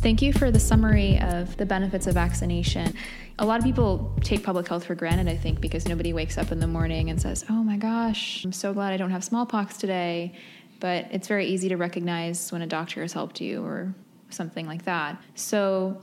Thank 0.00 0.22
you 0.22 0.32
for 0.32 0.50
the 0.50 0.58
summary 0.58 1.18
of 1.20 1.54
the 1.58 1.66
benefits 1.66 2.06
of 2.06 2.14
vaccination. 2.14 2.94
A 3.38 3.44
lot 3.44 3.58
of 3.58 3.64
people 3.64 4.16
take 4.22 4.42
public 4.42 4.66
health 4.66 4.84
for 4.84 4.94
granted, 4.94 5.28
I 5.28 5.36
think, 5.36 5.60
because 5.60 5.86
nobody 5.86 6.14
wakes 6.14 6.38
up 6.38 6.52
in 6.52 6.58
the 6.58 6.66
morning 6.66 7.10
and 7.10 7.20
says, 7.20 7.44
Oh 7.50 7.62
my 7.62 7.76
gosh, 7.76 8.42
I'm 8.44 8.52
so 8.52 8.72
glad 8.72 8.94
I 8.94 8.96
don't 8.96 9.10
have 9.10 9.22
smallpox 9.22 9.76
today 9.76 10.32
but 10.80 11.06
it's 11.10 11.28
very 11.28 11.46
easy 11.46 11.68
to 11.68 11.76
recognize 11.76 12.50
when 12.50 12.62
a 12.62 12.66
doctor 12.66 13.02
has 13.02 13.12
helped 13.12 13.40
you 13.40 13.64
or 13.64 13.94
something 14.30 14.66
like 14.66 14.84
that. 14.84 15.22
So 15.34 16.02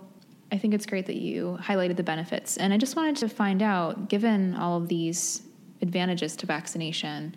I 0.51 0.57
think 0.57 0.74
it's 0.74 0.86
great 0.86 1.07
that 1.07 1.17
you 1.17 1.57
highlighted 1.62 1.98
the 1.98 2.03
benefits. 2.03 2.57
And 2.57 2.72
I 2.72 2.77
just 2.77 2.96
wanted 2.96 3.17
to 3.17 3.29
find 3.29 3.62
out, 3.62 4.07
given 4.07 4.55
all 4.55 4.77
of 4.77 4.88
these 4.88 5.41
advantages 5.81 6.36
to 6.38 6.46
vaccination, 6.46 7.36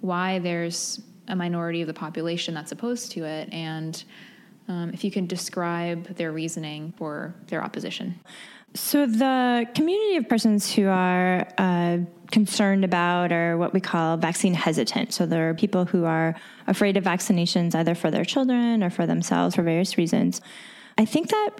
why 0.00 0.38
there's 0.38 1.00
a 1.28 1.36
minority 1.36 1.82
of 1.82 1.86
the 1.86 1.94
population 1.94 2.54
that's 2.54 2.72
opposed 2.72 3.12
to 3.12 3.24
it, 3.24 3.52
and 3.52 4.04
um, 4.66 4.90
if 4.92 5.04
you 5.04 5.10
can 5.10 5.26
describe 5.26 6.04
their 6.16 6.32
reasoning 6.32 6.92
for 6.96 7.34
their 7.46 7.62
opposition. 7.62 8.18
So, 8.74 9.06
the 9.06 9.66
community 9.74 10.16
of 10.16 10.28
persons 10.28 10.72
who 10.72 10.88
are 10.88 11.48
uh, 11.56 11.98
concerned 12.30 12.84
about 12.84 13.32
or 13.32 13.56
what 13.56 13.72
we 13.72 13.80
call 13.80 14.16
vaccine 14.16 14.54
hesitant. 14.54 15.12
So, 15.14 15.26
there 15.26 15.48
are 15.48 15.54
people 15.54 15.84
who 15.84 16.04
are 16.04 16.34
afraid 16.66 16.96
of 16.96 17.04
vaccinations 17.04 17.74
either 17.74 17.94
for 17.94 18.10
their 18.10 18.24
children 18.24 18.84
or 18.84 18.90
for 18.90 19.06
themselves 19.06 19.56
for 19.56 19.62
various 19.62 19.96
reasons. 19.96 20.40
I 20.98 21.04
think 21.04 21.28
that 21.30 21.50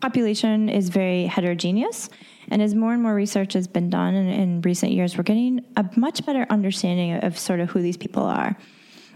population 0.00 0.68
is 0.68 0.88
very 0.88 1.26
heterogeneous. 1.26 2.08
And 2.48 2.62
as 2.62 2.74
more 2.74 2.92
and 2.92 3.02
more 3.02 3.14
research 3.14 3.54
has 3.54 3.66
been 3.66 3.90
done 3.90 4.14
in, 4.14 4.28
in 4.28 4.60
recent 4.60 4.92
years, 4.92 5.16
we're 5.16 5.24
getting 5.24 5.64
a 5.76 5.88
much 5.96 6.24
better 6.24 6.46
understanding 6.50 7.14
of 7.24 7.38
sort 7.38 7.60
of 7.60 7.70
who 7.70 7.82
these 7.82 7.96
people 7.96 8.22
are. 8.22 8.56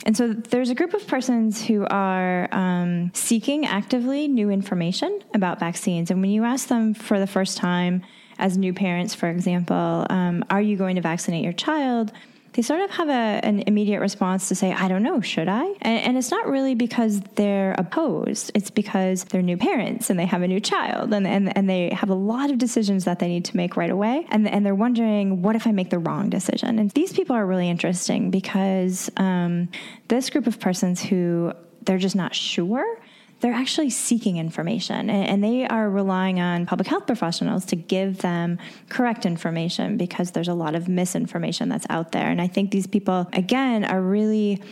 And 0.07 0.17
so 0.17 0.33
there's 0.33 0.71
a 0.71 0.75
group 0.75 0.95
of 0.95 1.07
persons 1.07 1.63
who 1.63 1.87
are 1.91 2.49
um, 2.53 3.11
seeking 3.15 3.67
actively 3.67 4.29
new 4.29 4.51
information 4.51 5.21
about 5.35 5.61
vaccines. 5.61 6.11
And 6.11 6.21
when 6.21 6.31
you 6.31 6.45
ask 6.45 6.69
them 6.69 6.95
for 6.95 7.19
the 7.19 7.27
first 7.27 7.59
time, 7.59 8.03
as 8.39 8.57
new 8.57 8.73
parents, 8.73 9.15
for 9.15 9.29
example, 9.29 10.07
um, 10.09 10.45
are 10.49 10.63
you 10.63 10.77
going 10.77 10.97
to 10.97 11.03
vaccinate 11.03 11.45
your 11.45 11.53
child? 11.53 12.13
They 12.61 12.65
sort 12.65 12.83
of 12.83 12.91
have 12.91 13.09
a, 13.09 13.41
an 13.43 13.65
immediate 13.67 14.01
response 14.01 14.49
to 14.49 14.55
say, 14.55 14.71
I 14.71 14.87
don't 14.87 15.03
know, 15.03 15.23
should 15.23 15.49
I? 15.49 15.65
And, 15.81 16.05
and, 16.05 16.19
it's 16.19 16.31
not 16.31 16.47
really 16.47 16.75
because 16.75 17.23
they're 17.37 17.75
opposed, 17.79 18.51
it's 18.55 18.69
because 18.69 19.25
they're 19.25 19.41
new 19.41 19.57
parents 19.57 20.11
and 20.11 20.19
they 20.19 20.27
have 20.27 20.43
a 20.43 20.47
new 20.47 20.61
child 20.61 21.15
and, 21.15 21.27
and, 21.27 21.57
and 21.57 21.71
they 21.71 21.89
have 21.95 22.11
a 22.11 22.15
lot 22.15 22.51
of 22.51 22.59
decisions 22.59 23.07
that 23.07 23.19
they 23.19 23.29
need 23.29 23.47
to 23.47 23.57
make 23.57 23.79
right 23.79 23.89
away. 23.89 24.27
And, 24.29 24.47
and 24.47 24.67
they're 24.67 24.75
wondering, 24.75 25.41
what 25.41 25.57
if 25.57 25.67
I 25.67 25.73
make 25.73 25.89
the 25.89 25.99
wrong 25.99 26.29
decision? 26.29 26.79
And 26.79 26.91
these 26.91 27.15
people 27.15 27.35
are 27.35 27.47
really 27.47 27.71
interesting 27.71 28.31
because 28.31 29.09
um, 29.17 29.71
this 30.09 30.29
group 30.29 30.47
of 30.47 30.61
persons 30.61 31.03
who 31.03 31.55
they're 31.87 31.97
just 31.97 32.17
not 32.17 32.35
sure 32.35 33.01
they're 33.41 33.55
actually 33.55 33.91
seeking 33.91 34.37
information 34.37 35.11
and, 35.11 35.41
they 35.41 35.67
are 35.67 35.89
relying 35.89 36.39
on 36.39 36.67
public 36.67 36.87
health 36.87 37.07
professionals 37.07 37.65
to 37.65 37.77
give 37.77 38.19
them 38.19 38.59
correct 38.91 39.25
information 39.25 39.97
because 39.97 40.33
there's 40.33 40.49
a 40.49 40.55
lot 40.55 40.75
of 40.75 40.87
misinformation 40.87 41.71
that's 41.71 41.87
out 41.89 42.13
there. 42.13 42.29
And 42.29 42.43
I 42.43 42.47
think 42.47 42.71
these 42.71 42.87
people, 42.87 43.27
again, 43.33 43.87
are 43.87 44.03
really 44.03 44.63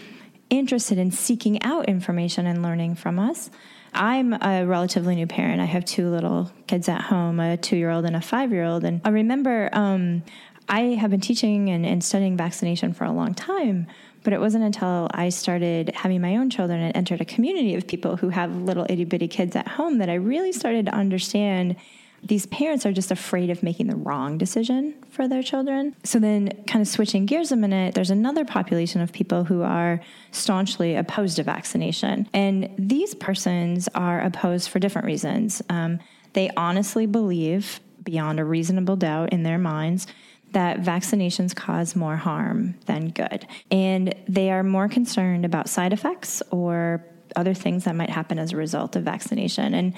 interested 0.50 0.98
in 0.98 1.10
seeking 1.10 1.62
out 1.62 1.88
information 1.88 2.46
and 2.46 2.62
learning 2.62 2.96
from 2.96 3.18
us. 3.18 3.50
I'm 3.94 4.34
a 4.34 4.66
relatively 4.66 5.14
new 5.14 5.26
parent. 5.26 5.60
I 5.60 5.64
have 5.64 5.84
two 5.84 6.10
little 6.10 6.50
kids 6.66 6.88
at 6.88 7.00
home, 7.00 7.40
a 7.40 7.56
two 7.56 7.76
year 7.76 7.90
old 7.90 8.04
and 8.04 8.14
a 8.14 8.20
five 8.20 8.52
year 8.52 8.64
old. 8.64 8.84
And 8.84 9.00
I 9.04 9.08
remember 9.08 9.70
um, 9.72 10.22
I 10.68 10.80
have 11.00 11.10
been 11.10 11.20
teaching 11.20 11.70
and, 11.70 11.86
and 11.86 12.02
studying 12.02 12.36
vaccination 12.36 12.92
for 12.92 13.04
a 13.04 13.12
long 13.12 13.34
time. 13.34 13.86
But 14.24 14.32
it 14.32 14.40
wasn't 14.40 14.64
until 14.64 15.08
I 15.12 15.28
started 15.28 15.92
having 15.94 16.20
my 16.20 16.36
own 16.36 16.50
children 16.50 16.80
and 16.80 16.94
entered 16.96 17.20
a 17.20 17.24
community 17.24 17.74
of 17.74 17.86
people 17.86 18.16
who 18.16 18.30
have 18.30 18.54
little 18.54 18.84
itty 18.88 19.04
bitty 19.04 19.28
kids 19.28 19.54
at 19.56 19.68
home 19.68 19.98
that 19.98 20.10
I 20.10 20.14
really 20.14 20.52
started 20.52 20.86
to 20.86 20.94
understand 20.94 21.76
these 22.22 22.46
parents 22.46 22.84
are 22.84 22.92
just 22.92 23.12
afraid 23.12 23.48
of 23.48 23.62
making 23.62 23.86
the 23.86 23.94
wrong 23.94 24.38
decision 24.38 24.94
for 25.08 25.28
their 25.28 25.42
children. 25.42 25.94
So 26.02 26.18
then, 26.18 26.48
kind 26.66 26.82
of 26.82 26.88
switching 26.88 27.26
gears 27.26 27.52
a 27.52 27.56
minute, 27.56 27.94
there's 27.94 28.10
another 28.10 28.44
population 28.44 29.00
of 29.00 29.12
people 29.12 29.44
who 29.44 29.62
are 29.62 30.00
staunchly 30.32 30.96
opposed 30.96 31.36
to 31.36 31.44
vaccination. 31.44 32.28
And 32.34 32.70
these 32.76 33.14
persons 33.14 33.88
are 33.94 34.20
opposed 34.20 34.68
for 34.68 34.80
different 34.80 35.06
reasons. 35.06 35.62
Um, 35.68 36.00
they 36.32 36.50
honestly 36.56 37.06
believe, 37.06 37.78
beyond 38.02 38.40
a 38.40 38.44
reasonable 38.44 38.96
doubt 38.96 39.32
in 39.32 39.44
their 39.44 39.58
minds, 39.58 40.08
that 40.52 40.80
vaccinations 40.80 41.54
cause 41.54 41.94
more 41.94 42.16
harm 42.16 42.74
than 42.86 43.10
good. 43.10 43.46
And 43.70 44.14
they 44.26 44.50
are 44.50 44.62
more 44.62 44.88
concerned 44.88 45.44
about 45.44 45.68
side 45.68 45.92
effects 45.92 46.42
or 46.50 47.04
other 47.36 47.54
things 47.54 47.84
that 47.84 47.94
might 47.94 48.10
happen 48.10 48.38
as 48.38 48.52
a 48.52 48.56
result 48.56 48.96
of 48.96 49.02
vaccination. 49.04 49.74
And 49.74 49.94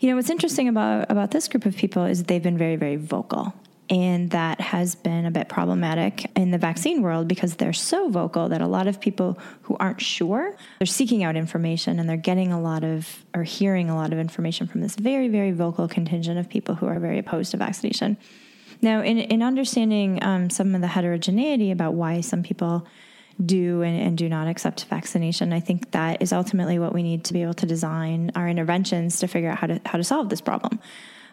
you 0.00 0.08
know 0.08 0.16
what's 0.16 0.30
interesting 0.30 0.68
about 0.68 1.10
about 1.10 1.32
this 1.32 1.48
group 1.48 1.66
of 1.66 1.76
people 1.76 2.04
is 2.04 2.24
they've 2.24 2.42
been 2.42 2.58
very 2.58 2.76
very 2.76 2.96
vocal. 2.96 3.52
And 3.90 4.30
that 4.32 4.60
has 4.60 4.94
been 4.94 5.24
a 5.24 5.30
bit 5.30 5.48
problematic 5.48 6.30
in 6.36 6.50
the 6.50 6.58
vaccine 6.58 7.00
world 7.00 7.26
because 7.26 7.56
they're 7.56 7.72
so 7.72 8.10
vocal 8.10 8.50
that 8.50 8.60
a 8.60 8.66
lot 8.66 8.86
of 8.86 9.00
people 9.00 9.38
who 9.62 9.78
aren't 9.80 10.02
sure, 10.02 10.56
they're 10.78 10.86
seeking 10.86 11.24
out 11.24 11.36
information 11.36 11.98
and 11.98 12.06
they're 12.06 12.18
getting 12.18 12.52
a 12.52 12.60
lot 12.60 12.84
of 12.84 13.24
or 13.34 13.44
hearing 13.44 13.88
a 13.88 13.96
lot 13.96 14.12
of 14.12 14.18
information 14.18 14.66
from 14.66 14.82
this 14.82 14.94
very, 14.94 15.28
very 15.28 15.52
vocal 15.52 15.88
contingent 15.88 16.38
of 16.38 16.50
people 16.50 16.74
who 16.74 16.86
are 16.86 17.00
very 17.00 17.18
opposed 17.18 17.52
to 17.52 17.56
vaccination. 17.56 18.18
Now, 18.80 19.02
in, 19.02 19.18
in 19.18 19.42
understanding 19.42 20.22
um, 20.22 20.50
some 20.50 20.74
of 20.74 20.80
the 20.80 20.86
heterogeneity 20.86 21.70
about 21.70 21.94
why 21.94 22.20
some 22.20 22.42
people 22.42 22.86
do 23.44 23.82
and, 23.82 24.00
and, 24.00 24.18
do 24.18 24.28
not 24.28 24.48
accept 24.48 24.84
vaccination, 24.86 25.52
I 25.52 25.60
think 25.60 25.92
that 25.92 26.20
is 26.20 26.32
ultimately 26.32 26.78
what 26.78 26.92
we 26.92 27.02
need 27.02 27.24
to 27.24 27.32
be 27.32 27.42
able 27.42 27.54
to 27.54 27.66
design 27.66 28.32
our 28.34 28.48
interventions 28.48 29.20
to 29.20 29.28
figure 29.28 29.50
out 29.50 29.58
how 29.58 29.68
to 29.68 29.80
how 29.86 29.98
to 29.98 30.04
solve 30.04 30.28
this 30.28 30.40
problem. 30.40 30.80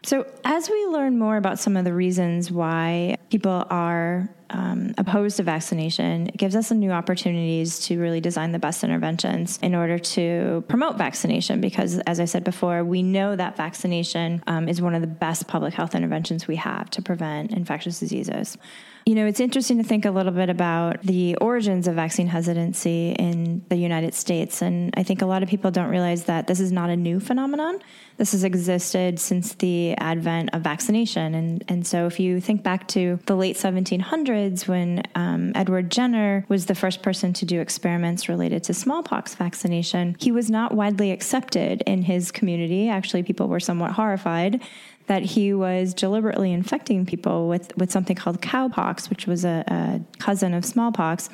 So, 0.05 0.27
as 0.43 0.69
we 0.69 0.85
learn 0.85 1.17
more 1.17 1.35
about 1.35 1.57
some 1.57 1.75
of 1.75 1.83
the 1.83 1.91
reasons 1.91 2.51
why 2.51 3.17
people 3.31 3.65
are 3.71 4.29
um, 4.51 4.93
opposed 4.99 5.37
to 5.37 5.43
vaccination, 5.43 6.27
it 6.27 6.37
gives 6.37 6.55
us 6.55 6.67
some 6.67 6.77
new 6.77 6.91
opportunities 6.91 7.79
to 7.87 7.99
really 7.99 8.21
design 8.21 8.51
the 8.51 8.59
best 8.59 8.83
interventions 8.83 9.57
in 9.63 9.73
order 9.73 9.97
to 9.97 10.63
promote 10.67 10.99
vaccination. 10.99 11.59
Because, 11.59 11.97
as 12.01 12.19
I 12.19 12.25
said 12.25 12.43
before, 12.43 12.83
we 12.83 13.01
know 13.01 13.35
that 13.35 13.57
vaccination 13.57 14.43
um, 14.45 14.69
is 14.69 14.79
one 14.79 14.93
of 14.93 15.01
the 15.01 15.07
best 15.07 15.47
public 15.47 15.73
health 15.73 15.95
interventions 15.95 16.47
we 16.47 16.57
have 16.57 16.91
to 16.91 17.01
prevent 17.01 17.49
infectious 17.49 17.99
diseases. 17.99 18.59
You 19.07 19.13
know, 19.13 19.27
it's 19.27 19.39
interesting 19.39 19.77
to 19.77 19.83
think 19.83 20.05
a 20.05 20.09
little 20.09 20.31
bit 20.31 20.49
about 20.49 21.03
the 21.03 21.35
origins 21.35 21.87
of 21.87 21.93
vaccine 21.93 22.25
hesitancy 22.25 23.11
in 23.11 23.63
the 23.69 23.75
United 23.75 24.15
States. 24.15 24.63
And 24.63 24.91
I 24.97 25.03
think 25.03 25.21
a 25.21 25.27
lot 25.27 25.43
of 25.43 25.49
people 25.49 25.69
don't 25.69 25.89
realize 25.89 26.23
that 26.23 26.47
this 26.47 26.59
is 26.59 26.71
not 26.71 26.89
a 26.89 26.95
new 26.95 27.19
phenomenon. 27.19 27.79
This 28.17 28.31
has 28.31 28.43
existed 28.43 29.19
since 29.19 29.53
the 29.53 29.93
advent 29.97 30.49
of 30.53 30.63
vaccination. 30.63 31.35
And, 31.35 31.63
and 31.67 31.85
so 31.85 32.07
if 32.07 32.19
you 32.19 32.41
think 32.41 32.63
back 32.63 32.87
to 32.89 33.19
the 33.27 33.35
late 33.35 33.57
1700s 33.57 34.67
when 34.67 35.03
um, 35.13 35.51
Edward 35.53 35.91
Jenner 35.91 36.43
was 36.49 36.65
the 36.65 36.73
first 36.73 37.03
person 37.03 37.31
to 37.33 37.45
do 37.45 37.61
experiments 37.61 38.27
related 38.27 38.63
to 38.63 38.73
smallpox 38.73 39.35
vaccination, 39.35 40.15
he 40.17 40.31
was 40.31 40.49
not 40.49 40.73
widely 40.73 41.11
accepted 41.11 41.83
in 41.85 42.01
his 42.01 42.31
community. 42.31 42.89
Actually, 42.89 43.21
people 43.21 43.49
were 43.49 43.59
somewhat 43.59 43.91
horrified 43.91 44.63
that 45.07 45.23
he 45.23 45.53
was 45.53 45.93
deliberately 45.93 46.51
infecting 46.51 47.05
people 47.05 47.47
with, 47.47 47.75
with 47.77 47.91
something 47.91 48.15
called 48.15 48.41
cowpox, 48.41 49.09
which 49.09 49.27
was 49.27 49.45
a, 49.45 49.63
a 49.67 50.01
cousin 50.19 50.53
of 50.53 50.65
smallpox. 50.65 51.29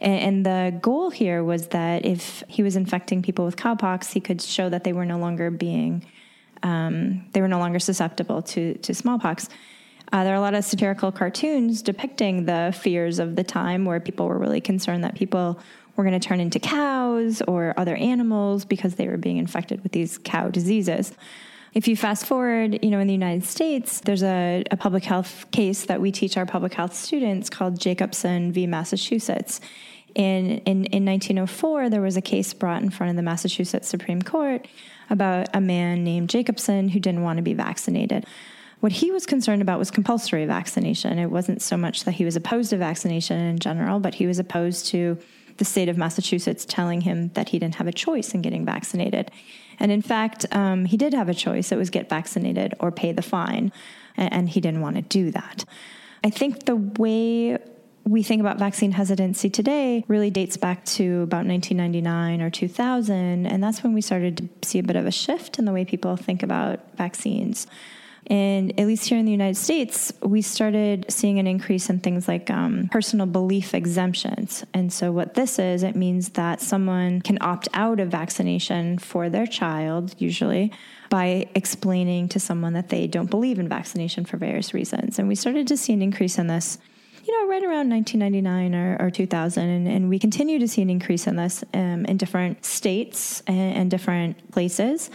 And, 0.00 0.20
and, 0.20 0.46
the 0.46 0.76
goal 0.80 1.10
here 1.10 1.44
was 1.44 1.68
that 1.68 2.04
if 2.04 2.42
he 2.48 2.62
was 2.62 2.74
infecting 2.74 3.22
people 3.22 3.44
with 3.44 3.56
cowpox, 3.56 4.12
he 4.12 4.20
could 4.20 4.42
show 4.42 4.68
that 4.68 4.82
they 4.82 4.92
were 4.92 5.04
no 5.04 5.18
longer 5.18 5.50
being, 5.50 6.04
um, 6.64 7.24
they 7.32 7.40
were 7.40 7.48
no 7.48 7.58
longer 7.58 7.78
susceptible 7.78 8.42
to, 8.42 8.74
to 8.78 8.94
smallpox. 8.94 9.48
Uh, 10.12 10.24
there 10.24 10.32
are 10.32 10.36
a 10.36 10.40
lot 10.40 10.54
of 10.54 10.64
satirical 10.64 11.12
cartoons 11.12 11.82
depicting 11.82 12.44
the 12.44 12.76
fears 12.78 13.18
of 13.18 13.36
the 13.36 13.44
time 13.44 13.84
where 13.84 14.00
people 14.00 14.26
were 14.26 14.38
really 14.38 14.60
concerned 14.60 15.04
that 15.04 15.14
people 15.14 15.58
were 15.96 16.04
going 16.04 16.18
to 16.18 16.28
turn 16.28 16.40
into 16.40 16.58
cows 16.58 17.40
or 17.42 17.72
other 17.76 17.94
animals 17.96 18.64
because 18.64 18.96
they 18.96 19.06
were 19.06 19.16
being 19.16 19.36
infected 19.36 19.82
with 19.82 19.92
these 19.92 20.18
cow 20.18 20.48
diseases. 20.48 21.12
If 21.74 21.88
you 21.88 21.96
fast 21.96 22.24
forward, 22.26 22.78
you 22.84 22.90
know, 22.90 23.00
in 23.00 23.08
the 23.08 23.12
United 23.12 23.44
States, 23.44 24.00
there's 24.00 24.22
a, 24.22 24.62
a 24.70 24.76
public 24.76 25.02
health 25.04 25.46
case 25.50 25.86
that 25.86 26.00
we 26.00 26.12
teach 26.12 26.36
our 26.36 26.46
public 26.46 26.72
health 26.72 26.94
students 26.94 27.50
called 27.50 27.80
Jacobson 27.80 28.52
v. 28.52 28.68
Massachusetts. 28.68 29.60
In, 30.14 30.58
in, 30.58 30.84
in 30.86 31.04
1904, 31.04 31.90
there 31.90 32.00
was 32.00 32.16
a 32.16 32.22
case 32.22 32.54
brought 32.54 32.82
in 32.82 32.90
front 32.90 33.10
of 33.10 33.16
the 33.16 33.22
Massachusetts 33.22 33.88
Supreme 33.88 34.22
Court 34.22 34.68
about 35.10 35.48
a 35.52 35.60
man 35.60 36.04
named 36.04 36.30
Jacobson 36.30 36.90
who 36.90 37.00
didn't 37.00 37.22
want 37.22 37.38
to 37.38 37.42
be 37.42 37.54
vaccinated. 37.54 38.24
What 38.78 38.92
he 38.92 39.10
was 39.10 39.26
concerned 39.26 39.60
about 39.60 39.80
was 39.80 39.90
compulsory 39.90 40.46
vaccination. 40.46 41.18
It 41.18 41.30
wasn't 41.30 41.60
so 41.60 41.76
much 41.76 42.04
that 42.04 42.12
he 42.12 42.24
was 42.24 42.36
opposed 42.36 42.70
to 42.70 42.76
vaccination 42.76 43.40
in 43.40 43.58
general, 43.58 43.98
but 43.98 44.14
he 44.14 44.28
was 44.28 44.38
opposed 44.38 44.86
to 44.88 45.18
the 45.56 45.64
state 45.64 45.88
of 45.88 45.98
Massachusetts 45.98 46.64
telling 46.64 47.00
him 47.00 47.30
that 47.30 47.48
he 47.48 47.58
didn't 47.58 47.76
have 47.76 47.88
a 47.88 47.92
choice 47.92 48.32
in 48.32 48.42
getting 48.42 48.64
vaccinated. 48.64 49.32
And 49.78 49.90
in 49.92 50.02
fact, 50.02 50.46
um, 50.52 50.84
he 50.84 50.96
did 50.96 51.14
have 51.14 51.28
a 51.28 51.34
choice. 51.34 51.72
It 51.72 51.78
was 51.78 51.90
get 51.90 52.08
vaccinated 52.08 52.74
or 52.80 52.90
pay 52.90 53.12
the 53.12 53.22
fine. 53.22 53.72
And 54.16 54.48
he 54.48 54.60
didn't 54.60 54.80
want 54.80 54.96
to 54.96 55.02
do 55.02 55.30
that. 55.32 55.64
I 56.22 56.30
think 56.30 56.66
the 56.66 56.76
way 56.76 57.58
we 58.04 58.22
think 58.22 58.40
about 58.40 58.58
vaccine 58.58 58.92
hesitancy 58.92 59.48
today 59.48 60.04
really 60.08 60.30
dates 60.30 60.56
back 60.56 60.84
to 60.84 61.22
about 61.22 61.46
1999 61.46 62.42
or 62.42 62.50
2000. 62.50 63.46
And 63.46 63.62
that's 63.62 63.82
when 63.82 63.94
we 63.94 64.00
started 64.00 64.36
to 64.62 64.68
see 64.68 64.78
a 64.78 64.82
bit 64.82 64.96
of 64.96 65.06
a 65.06 65.10
shift 65.10 65.58
in 65.58 65.64
the 65.64 65.72
way 65.72 65.84
people 65.84 66.16
think 66.16 66.42
about 66.42 66.80
vaccines. 66.96 67.66
And 68.28 68.78
at 68.80 68.86
least 68.86 69.08
here 69.08 69.18
in 69.18 69.26
the 69.26 69.32
United 69.32 69.56
States, 69.56 70.12
we 70.22 70.40
started 70.40 71.06
seeing 71.08 71.38
an 71.38 71.46
increase 71.46 71.90
in 71.90 72.00
things 72.00 72.26
like 72.26 72.48
um, 72.50 72.88
personal 72.90 73.26
belief 73.26 73.74
exemptions. 73.74 74.64
And 74.72 74.92
so, 74.92 75.12
what 75.12 75.34
this 75.34 75.58
is, 75.58 75.82
it 75.82 75.94
means 75.94 76.30
that 76.30 76.60
someone 76.60 77.20
can 77.20 77.36
opt 77.42 77.68
out 77.74 78.00
of 78.00 78.08
vaccination 78.08 78.98
for 78.98 79.28
their 79.28 79.46
child, 79.46 80.14
usually, 80.18 80.72
by 81.10 81.46
explaining 81.54 82.28
to 82.30 82.40
someone 82.40 82.72
that 82.72 82.88
they 82.88 83.06
don't 83.06 83.30
believe 83.30 83.58
in 83.58 83.68
vaccination 83.68 84.24
for 84.24 84.38
various 84.38 84.72
reasons. 84.72 85.18
And 85.18 85.28
we 85.28 85.34
started 85.34 85.66
to 85.68 85.76
see 85.76 85.92
an 85.92 86.00
increase 86.00 86.38
in 86.38 86.46
this 86.46 86.78
you 87.26 87.40
know, 87.40 87.48
right 87.48 87.62
around 87.62 87.88
1999 87.88 88.74
or, 88.74 88.96
or 89.00 89.10
2000. 89.10 89.66
And, 89.66 89.88
and, 89.88 90.08
we 90.10 90.18
continue 90.18 90.58
to 90.58 90.68
see 90.68 90.82
an 90.82 90.90
increase 90.90 91.26
in 91.26 91.36
this 91.36 91.64
um, 91.72 92.04
in 92.04 92.18
different 92.18 92.64
states 92.64 93.42
and, 93.46 93.76
and 93.76 93.90
different 93.90 94.50
places. 94.52 95.10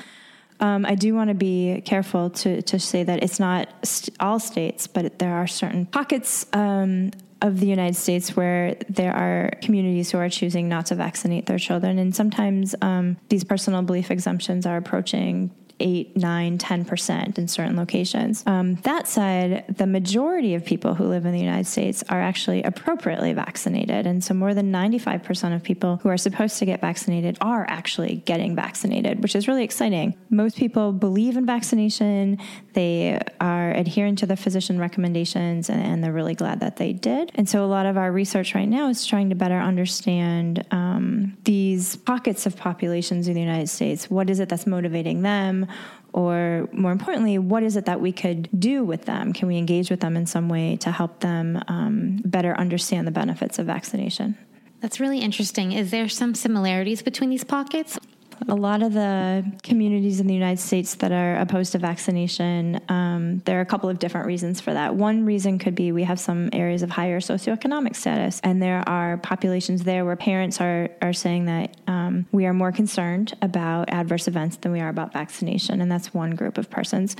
Um, 0.59 0.85
I 0.85 0.95
do 0.95 1.15
want 1.15 1.29
to 1.29 1.33
be 1.33 1.81
careful 1.85 2.29
to, 2.31 2.61
to 2.63 2.79
say 2.79 3.03
that 3.03 3.23
it's 3.23 3.39
not 3.39 3.69
st- 3.83 4.15
all 4.19 4.39
states, 4.39 4.87
but 4.87 5.19
there 5.19 5.33
are 5.33 5.47
certain 5.47 5.85
pockets 5.85 6.45
um, 6.53 7.11
of 7.41 7.59
the 7.59 7.65
United 7.67 7.95
States 7.95 8.35
where 8.35 8.75
there 8.89 9.13
are 9.13 9.51
communities 9.61 10.11
who 10.11 10.17
are 10.17 10.29
choosing 10.29 10.67
not 10.67 10.87
to 10.87 10.95
vaccinate 10.95 11.45
their 11.45 11.59
children. 11.59 11.97
And 11.97 12.13
sometimes 12.13 12.75
um, 12.81 13.17
these 13.29 13.43
personal 13.43 13.81
belief 13.83 14.11
exemptions 14.11 14.65
are 14.65 14.75
approaching 14.75 15.51
8, 15.79 16.17
9, 16.17 16.57
10% 16.57 17.37
in 17.37 17.47
certain 17.47 17.75
locations. 17.75 18.43
Um, 18.45 18.75
that 18.75 19.07
said, 19.07 19.65
the 19.77 19.87
majority 19.87 20.55
of 20.55 20.65
people 20.65 20.95
who 20.95 21.05
live 21.05 21.25
in 21.25 21.31
the 21.31 21.39
United 21.39 21.67
States 21.67 22.03
are 22.09 22.21
actually 22.21 22.63
appropriately 22.63 23.33
vaccinated. 23.33 24.05
And 24.05 24.23
so 24.23 24.33
more 24.33 24.53
than 24.53 24.71
95% 24.71 25.55
of 25.55 25.63
people 25.63 25.97
who 25.97 26.09
are 26.09 26.17
supposed 26.17 26.57
to 26.59 26.65
get 26.65 26.81
vaccinated 26.81 27.37
are 27.41 27.65
actually 27.69 28.17
getting 28.25 28.55
vaccinated, 28.55 29.21
which 29.21 29.35
is 29.35 29.47
really 29.47 29.63
exciting. 29.63 30.15
Most 30.29 30.57
people 30.57 30.91
believe 30.91 31.37
in 31.37 31.45
vaccination, 31.45 32.37
they 32.73 33.19
are 33.39 33.71
adhering 33.71 34.15
to 34.17 34.25
the 34.25 34.35
physician 34.35 34.79
recommendations, 34.79 35.69
and, 35.69 35.81
and 35.81 36.03
they're 36.03 36.13
really 36.13 36.35
glad 36.35 36.59
that 36.59 36.77
they 36.77 36.93
did. 36.93 37.31
And 37.35 37.47
so 37.47 37.63
a 37.63 37.67
lot 37.67 37.85
of 37.85 37.97
our 37.97 38.11
research 38.11 38.55
right 38.55 38.67
now 38.67 38.89
is 38.89 39.05
trying 39.05 39.29
to 39.29 39.35
better 39.35 39.59
understand 39.59 40.65
um, 40.71 41.37
these 41.43 41.95
pockets 41.95 42.45
of 42.45 42.55
populations 42.55 43.27
in 43.27 43.33
the 43.33 43.41
United 43.41 43.69
States. 43.69 44.09
What 44.09 44.29
is 44.29 44.39
it 44.39 44.49
that's 44.49 44.67
motivating 44.67 45.21
them? 45.21 45.67
Or 46.11 46.67
more 46.71 46.91
importantly, 46.91 47.37
what 47.37 47.61
is 47.63 47.75
it 47.75 47.85
that 47.85 48.01
we 48.01 48.11
could 48.11 48.49
do 48.57 48.83
with 48.83 49.05
them? 49.05 49.31
Can 49.31 49.47
we 49.47 49.57
engage 49.57 49.91
with 49.91 49.99
them 49.99 50.17
in 50.17 50.25
some 50.25 50.49
way 50.49 50.75
to 50.77 50.91
help 50.91 51.19
them 51.19 51.61
um, 51.67 52.21
better 52.25 52.55
understand 52.57 53.05
the 53.05 53.11
benefits 53.11 53.59
of 53.59 53.67
vaccination? 53.67 54.37
That's 54.81 54.99
really 54.99 55.19
interesting. 55.19 55.71
Is 55.73 55.91
there 55.91 56.09
some 56.09 56.33
similarities 56.33 57.01
between 57.01 57.29
these 57.29 57.43
pockets? 57.43 57.99
A 58.47 58.55
lot 58.55 58.81
of 58.81 58.93
the 58.93 59.45
communities 59.63 60.19
in 60.19 60.27
the 60.27 60.33
United 60.33 60.61
States 60.61 60.95
that 60.95 61.11
are 61.11 61.37
opposed 61.37 61.73
to 61.73 61.77
vaccination, 61.77 62.79
um, 62.89 63.39
there 63.45 63.57
are 63.57 63.61
a 63.61 63.65
couple 63.65 63.89
of 63.89 63.99
different 63.99 64.27
reasons 64.27 64.61
for 64.61 64.73
that. 64.73 64.95
One 64.95 65.25
reason 65.25 65.59
could 65.59 65.75
be 65.75 65.91
we 65.91 66.03
have 66.03 66.19
some 66.19 66.49
areas 66.53 66.81
of 66.81 66.89
higher 66.89 67.19
socioeconomic 67.19 67.95
status, 67.95 68.39
and 68.43 68.61
there 68.61 68.87
are 68.87 69.17
populations 69.17 69.83
there 69.83 70.05
where 70.05 70.15
parents 70.15 70.61
are, 70.61 70.89
are 71.01 71.13
saying 71.13 71.45
that 71.45 71.75
um, 71.87 72.25
we 72.31 72.45
are 72.45 72.53
more 72.53 72.71
concerned 72.71 73.35
about 73.41 73.89
adverse 73.89 74.27
events 74.27 74.57
than 74.57 74.71
we 74.71 74.79
are 74.79 74.89
about 74.89 75.13
vaccination, 75.13 75.81
and 75.81 75.91
that's 75.91 76.13
one 76.13 76.31
group 76.31 76.57
of 76.57 76.69
persons. 76.69 77.15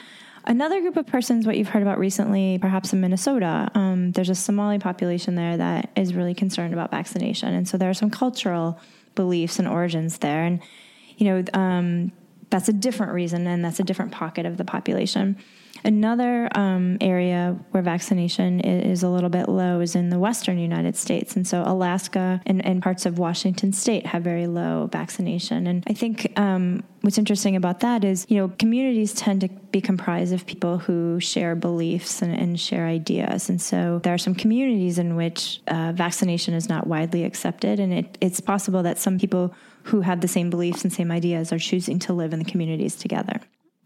Another 0.46 0.82
group 0.82 0.98
of 0.98 1.06
persons, 1.06 1.46
what 1.46 1.58
you've 1.58 1.68
heard 1.68 1.84
about 1.84 2.00
recently, 2.00 2.58
perhaps 2.60 2.94
in 2.94 3.02
Minnesota, 3.02 3.70
um, 3.76 4.14
there's 4.14 4.30
a 4.30 4.36
Somali 4.36 4.80
population 4.80 5.36
there 5.36 5.58
that 5.58 5.92
is 5.96 6.16
really 6.16 6.34
concerned 6.34 6.74
about 6.74 6.92
vaccination. 6.92 7.54
And 7.54 7.68
so 7.68 7.78
there 7.78 7.90
are 7.90 7.94
some 7.94 8.10
cultural 8.10 8.80
beliefs 9.16 9.60
and 9.60 9.68
origins 9.68 10.20
there. 10.20 10.44
And 10.44 10.62
you 11.20 11.26
know, 11.26 11.44
um, 11.54 12.12
that's 12.50 12.70
a 12.70 12.74
different 12.74 13.12
reason 13.12 13.46
and 13.46 13.64
that's 13.64 13.80
a 13.80 13.84
different 13.84 14.12
pocket 14.12 14.46
of 14.46 14.58
the 14.58 14.66
population. 14.66 15.38
Another 15.84 16.50
um, 16.56 16.98
area 17.02 17.58
where 17.72 17.82
vaccination 17.82 18.60
is 18.60 19.04
a 19.04 19.10
little 19.10 19.30
bit 19.30 19.48
low 19.48 19.80
is 19.80 19.96
in 19.96 20.10
the 20.10 20.20
western 20.20 20.58
United 20.58 20.96
States. 20.96 21.36
And 21.36 21.48
so 21.48 21.64
Alaska 21.66 22.42
and, 22.46 22.66
and 22.66 22.82
parts 22.82 23.06
of 23.06 23.18
Washington 23.18 23.72
state 23.72 24.06
have 24.08 24.24
very 24.24 24.48
low 24.48 24.90
vaccination. 24.92 25.68
And 25.68 25.84
I 25.88 25.94
think 25.94 26.38
um, 26.38 26.84
what's 27.02 27.18
interesting 27.18 27.56
about 27.56 27.80
that 27.80 28.04
is, 28.04 28.26
you 28.30 28.38
know, 28.38 28.52
communities 28.60 29.14
tend 29.14 29.42
to 29.42 29.48
be 29.48 29.82
comprised 29.82 30.34
of 30.34 30.46
people 30.46 30.78
who 30.78 31.20
share 31.20 31.56
beliefs 31.56 32.22
and, 32.22 32.34
and 32.34 32.60
share 32.60 32.86
ideas. 32.86 33.50
And 33.50 33.62
so 33.62 34.00
there 34.04 34.14
are 34.14 34.18
some 34.18 34.36
communities 34.36 35.00
in 35.00 35.16
which 35.16 35.62
uh, 35.68 35.94
vaccination 35.96 36.54
is 36.54 36.68
not 36.68 36.88
widely 36.88 37.24
accepted. 37.24 37.80
And 37.80 37.94
it, 37.94 38.18
it's 38.20 38.40
possible 38.40 38.84
that 38.84 38.98
some 38.98 39.18
people 39.18 39.54
who 39.84 40.02
have 40.02 40.22
the 40.22 40.28
same 40.28 40.50
beliefs 40.50 40.84
and 40.84 40.92
same 40.92 41.12
ideas 41.12 41.54
are 41.54 41.60
choosing 41.60 42.00
to 42.00 42.14
live 42.14 42.34
in 42.34 42.40
the 42.40 42.46
communities 42.46 42.96
together. 42.96 43.40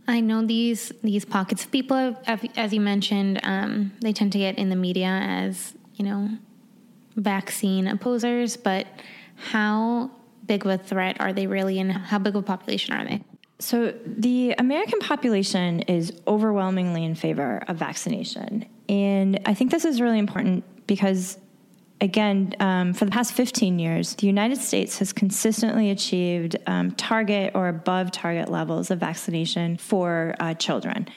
I 0.08 0.20
know 0.20 0.46
these 0.46 0.92
these 1.02 1.26
pockets 1.26 1.64
of 1.66 1.72
people, 1.72 2.18
as 2.28 2.74
you 2.74 2.82
mentioned, 2.82 3.40
um, 3.44 3.94
they 4.02 4.12
tend 4.12 4.32
to 4.34 4.38
get 4.38 4.58
in 4.58 4.70
the 4.70 4.76
media 4.76 5.08
as 5.08 5.74
you 5.96 6.06
know 6.06 6.30
vaccine 7.16 7.88
opposers. 7.88 8.58
But 8.58 8.88
how 9.36 10.12
big 10.46 10.66
of 10.66 10.72
a 10.72 10.78
threat 10.78 11.22
are 11.22 11.32
they 11.32 11.48
really, 11.48 11.80
and 11.80 11.92
how 11.92 12.20
big 12.20 12.36
of 12.36 12.44
a 12.44 12.46
population 12.46 12.94
are 12.94 13.06
they? 13.06 13.24
So 13.60 13.94
the 14.06 14.56
American 14.58 15.00
population 15.00 15.82
is 15.82 16.12
overwhelmingly 16.28 17.06
in 17.06 17.16
favor 17.16 17.64
of 17.68 17.78
vaccination, 17.78 18.66
and 18.90 19.40
I 19.46 19.54
think 19.54 19.72
this 19.72 19.86
is 19.86 20.02
really 20.02 20.20
important 20.20 20.66
because 20.86 21.38
again, 22.02 22.54
um, 22.60 22.94
for 22.94 23.06
the 23.06 23.12
past 23.12 23.34
15 23.34 23.80
years, 23.80 24.16
the 24.16 24.28
United 24.28 24.58
States 24.58 25.00
has 25.00 25.14
consistently 25.14 25.90
achieved 25.90 26.56
um, 26.68 26.92
target 26.92 27.52
or 27.56 27.68
above 27.68 28.12
target 28.12 28.50
levels 28.50 28.92
of 28.92 29.00
vaccination 29.00 29.78
for 29.78 30.36
uh, 30.40 30.54
children. 30.54 31.08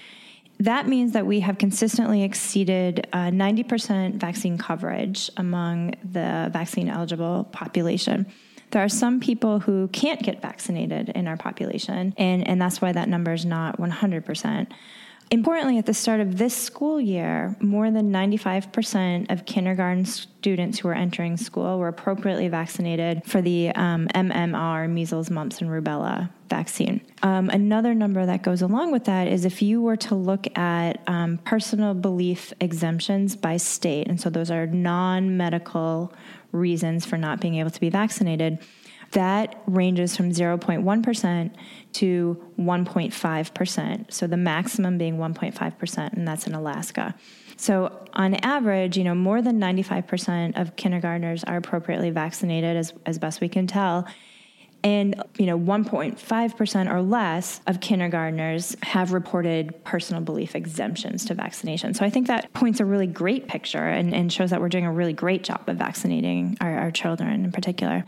That 0.58 0.88
means 0.88 1.12
that 1.12 1.26
we 1.26 1.40
have 1.40 1.58
consistently 1.58 2.22
exceeded 2.22 3.06
uh, 3.12 3.26
90% 3.26 4.14
vaccine 4.14 4.56
coverage 4.56 5.30
among 5.36 5.94
the 6.02 6.48
vaccine 6.50 6.88
eligible 6.88 7.44
population. 7.52 8.26
There 8.70 8.82
are 8.82 8.88
some 8.88 9.20
people 9.20 9.60
who 9.60 9.88
can't 9.88 10.22
get 10.22 10.40
vaccinated 10.40 11.10
in 11.10 11.28
our 11.28 11.36
population, 11.36 12.14
and, 12.16 12.46
and 12.48 12.60
that's 12.60 12.80
why 12.80 12.92
that 12.92 13.08
number 13.08 13.32
is 13.32 13.44
not 13.44 13.78
100%. 13.78 14.66
Importantly, 15.32 15.76
at 15.78 15.86
the 15.86 15.94
start 15.94 16.20
of 16.20 16.38
this 16.38 16.56
school 16.56 17.00
year, 17.00 17.56
more 17.60 17.90
than 17.90 18.12
95% 18.12 19.30
of 19.30 19.44
kindergarten 19.44 20.04
students 20.04 20.78
who 20.78 20.86
are 20.86 20.94
entering 20.94 21.36
school 21.36 21.80
were 21.80 21.88
appropriately 21.88 22.46
vaccinated 22.46 23.24
for 23.24 23.42
the 23.42 23.70
um, 23.70 24.06
MMR, 24.14 24.88
measles, 24.88 25.28
mumps, 25.28 25.60
and 25.60 25.68
rubella 25.68 26.30
vaccine. 26.48 27.00
Um, 27.24 27.50
another 27.50 27.92
number 27.92 28.24
that 28.24 28.42
goes 28.42 28.62
along 28.62 28.92
with 28.92 29.04
that 29.06 29.26
is 29.26 29.44
if 29.44 29.62
you 29.62 29.82
were 29.82 29.96
to 29.96 30.14
look 30.14 30.46
at 30.56 31.02
um, 31.08 31.38
personal 31.38 31.92
belief 31.94 32.52
exemptions 32.60 33.34
by 33.34 33.56
state, 33.56 34.06
and 34.06 34.20
so 34.20 34.30
those 34.30 34.52
are 34.52 34.68
non 34.68 35.36
medical 35.36 36.12
reasons 36.52 37.04
for 37.04 37.18
not 37.18 37.40
being 37.40 37.56
able 37.56 37.70
to 37.70 37.80
be 37.80 37.90
vaccinated 37.90 38.60
that 39.12 39.62
ranges 39.66 40.16
from 40.16 40.30
0.1% 40.30 41.50
to 41.94 42.44
1.5%. 42.58 44.12
So 44.12 44.26
the 44.26 44.36
maximum 44.36 44.98
being 44.98 45.18
1.5%, 45.18 46.12
and 46.12 46.28
that's 46.28 46.46
in 46.46 46.54
Alaska. 46.54 47.14
So 47.56 48.04
on 48.12 48.34
average, 48.36 48.98
you 48.98 49.04
know, 49.04 49.14
more 49.14 49.40
than 49.40 49.58
95% 49.58 50.60
of 50.60 50.76
kindergartners 50.76 51.42
are 51.44 51.56
appropriately 51.56 52.10
vaccinated 52.10 52.76
as, 52.76 52.92
as 53.06 53.18
best 53.18 53.40
we 53.40 53.48
can 53.48 53.66
tell. 53.66 54.06
And, 54.84 55.20
you 55.38 55.46
know, 55.46 55.58
1.5% 55.58 56.92
or 56.92 57.02
less 57.02 57.60
of 57.66 57.80
kindergartners 57.80 58.76
have 58.82 59.12
reported 59.12 59.82
personal 59.84 60.22
belief 60.22 60.54
exemptions 60.54 61.24
to 61.24 61.34
vaccination. 61.34 61.94
So 61.94 62.04
I 62.04 62.10
think 62.10 62.26
that 62.26 62.52
points 62.52 62.78
a 62.78 62.84
really 62.84 63.06
great 63.06 63.48
picture 63.48 63.78
and, 63.78 64.14
and 64.14 64.32
shows 64.32 64.50
that 64.50 64.60
we're 64.60 64.68
doing 64.68 64.84
a 64.84 64.92
really 64.92 65.14
great 65.14 65.42
job 65.42 65.66
of 65.66 65.78
vaccinating 65.78 66.56
our, 66.60 66.78
our 66.78 66.90
children 66.90 67.44
in 67.44 67.52
particular 67.52 68.04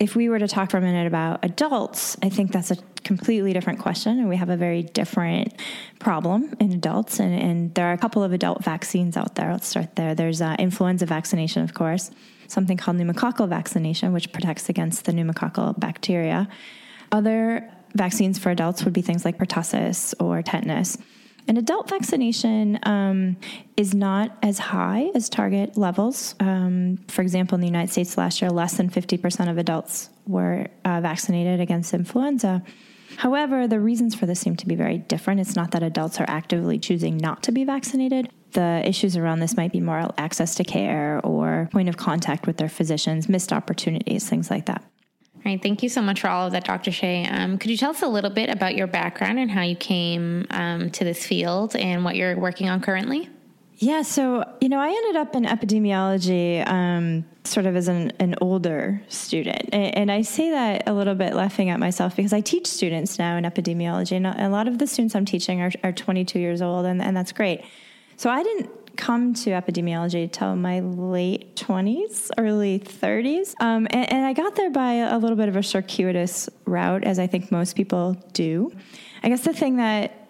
if 0.00 0.16
we 0.16 0.30
were 0.30 0.38
to 0.38 0.48
talk 0.48 0.70
for 0.70 0.78
a 0.78 0.80
minute 0.80 1.06
about 1.06 1.44
adults, 1.44 2.16
I 2.22 2.30
think 2.30 2.52
that's 2.52 2.70
a 2.70 2.76
completely 3.04 3.52
different 3.52 3.80
question, 3.80 4.18
and 4.18 4.30
we 4.30 4.36
have 4.36 4.48
a 4.48 4.56
very 4.56 4.82
different 4.82 5.52
problem 5.98 6.54
in 6.58 6.72
adults. 6.72 7.20
And, 7.20 7.38
and 7.38 7.74
there 7.74 7.86
are 7.86 7.92
a 7.92 7.98
couple 7.98 8.24
of 8.24 8.32
adult 8.32 8.64
vaccines 8.64 9.18
out 9.18 9.34
there. 9.34 9.52
Let's 9.52 9.68
start 9.68 9.96
there. 9.96 10.14
There's 10.14 10.40
uh, 10.40 10.56
influenza 10.58 11.04
vaccination, 11.04 11.62
of 11.62 11.74
course, 11.74 12.10
something 12.48 12.78
called 12.78 12.96
pneumococcal 12.96 13.46
vaccination, 13.46 14.14
which 14.14 14.32
protects 14.32 14.70
against 14.70 15.04
the 15.04 15.12
pneumococcal 15.12 15.78
bacteria. 15.78 16.48
Other 17.12 17.70
vaccines 17.94 18.38
for 18.38 18.50
adults 18.50 18.84
would 18.84 18.94
be 18.94 19.02
things 19.02 19.26
like 19.26 19.36
pertussis 19.36 20.14
or 20.18 20.42
tetanus. 20.42 20.96
An 21.48 21.56
adult 21.56 21.88
vaccination 21.88 22.78
um, 22.84 23.36
is 23.76 23.94
not 23.94 24.36
as 24.42 24.58
high 24.58 25.10
as 25.14 25.28
target 25.28 25.76
levels. 25.76 26.34
Um, 26.40 26.98
for 27.08 27.22
example, 27.22 27.56
in 27.56 27.60
the 27.60 27.66
United 27.66 27.90
States 27.92 28.16
last 28.16 28.40
year, 28.40 28.50
less 28.50 28.76
than 28.76 28.90
50% 28.90 29.50
of 29.50 29.58
adults 29.58 30.10
were 30.26 30.68
uh, 30.84 31.00
vaccinated 31.00 31.60
against 31.60 31.94
influenza. 31.94 32.62
However, 33.16 33.66
the 33.66 33.80
reasons 33.80 34.14
for 34.14 34.26
this 34.26 34.40
seem 34.40 34.56
to 34.56 34.66
be 34.66 34.74
very 34.74 34.98
different. 34.98 35.40
It's 35.40 35.56
not 35.56 35.72
that 35.72 35.82
adults 35.82 36.20
are 36.20 36.26
actively 36.28 36.78
choosing 36.78 37.16
not 37.16 37.42
to 37.44 37.52
be 37.52 37.64
vaccinated. 37.64 38.30
The 38.52 38.82
issues 38.84 39.16
around 39.16 39.40
this 39.40 39.56
might 39.56 39.72
be 39.72 39.80
more 39.80 40.12
access 40.18 40.54
to 40.56 40.64
care 40.64 41.20
or 41.24 41.68
point 41.72 41.88
of 41.88 41.96
contact 41.96 42.46
with 42.46 42.56
their 42.56 42.68
physicians, 42.68 43.28
missed 43.28 43.52
opportunities, 43.52 44.28
things 44.28 44.50
like 44.50 44.66
that. 44.66 44.84
All 45.42 45.50
right. 45.50 45.62
Thank 45.62 45.82
you 45.82 45.88
so 45.88 46.02
much 46.02 46.20
for 46.20 46.28
all 46.28 46.46
of 46.46 46.52
that, 46.52 46.64
Dr. 46.64 46.92
Shea. 46.92 47.26
Um, 47.26 47.56
could 47.56 47.70
you 47.70 47.78
tell 47.78 47.90
us 47.90 48.02
a 48.02 48.08
little 48.08 48.28
bit 48.28 48.50
about 48.50 48.74
your 48.74 48.86
background 48.86 49.38
and 49.38 49.50
how 49.50 49.62
you 49.62 49.74
came 49.74 50.46
um, 50.50 50.90
to 50.90 51.02
this 51.02 51.24
field 51.24 51.74
and 51.74 52.04
what 52.04 52.14
you're 52.14 52.38
working 52.38 52.68
on 52.68 52.82
currently? 52.82 53.30
Yeah, 53.78 54.02
so 54.02 54.44
you 54.60 54.68
know, 54.68 54.78
I 54.78 54.88
ended 54.88 55.16
up 55.16 55.34
in 55.34 55.44
epidemiology 55.44 56.68
um, 56.68 57.24
sort 57.44 57.64
of 57.64 57.74
as 57.74 57.88
an, 57.88 58.12
an 58.20 58.34
older 58.42 59.00
student, 59.08 59.70
and, 59.72 59.96
and, 59.96 60.12
I 60.12 60.20
say 60.20 60.50
that 60.50 60.86
a 60.86 60.92
little 60.92 61.14
bit 61.14 61.32
laughing 61.32 61.70
at 61.70 61.80
myself 61.80 62.14
because 62.14 62.34
I 62.34 62.42
teach 62.42 62.66
students 62.66 63.18
now 63.18 63.38
in 63.38 63.44
epidemiology, 63.44 64.12
and 64.12 64.26
a 64.26 64.50
lot 64.50 64.68
of 64.68 64.76
the 64.76 64.86
students 64.86 65.14
I'm 65.14 65.24
teaching 65.24 65.62
are, 65.62 65.70
are 65.82 65.92
22 65.92 66.38
years 66.38 66.60
old, 66.60 66.84
and, 66.84 67.00
and 67.00 67.16
that's 67.16 67.32
great. 67.32 67.64
So 68.18 68.28
I 68.28 68.42
didn't 68.42 68.68
come 69.00 69.34
to 69.34 69.50
epidemiology 69.50 70.30
till 70.30 70.54
my 70.54 70.80
late 70.80 71.56
20s, 71.56 72.30
early 72.38 72.78
30s. 72.78 73.54
Um, 73.60 73.88
and, 73.90 74.12
and, 74.12 74.26
I 74.26 74.34
got 74.34 74.54
there 74.54 74.70
by 74.70 74.92
a 74.92 75.18
little 75.18 75.36
bit 75.36 75.48
of 75.48 75.56
a 75.56 75.62
circuitous 75.62 76.48
route, 76.66 77.02
as 77.04 77.18
I 77.18 77.26
think 77.26 77.50
most 77.50 77.74
people 77.74 78.14
do. 78.32 78.70
I 79.22 79.28
guess 79.30 79.42
the 79.42 79.54
thing 79.54 79.76
that 79.76 80.28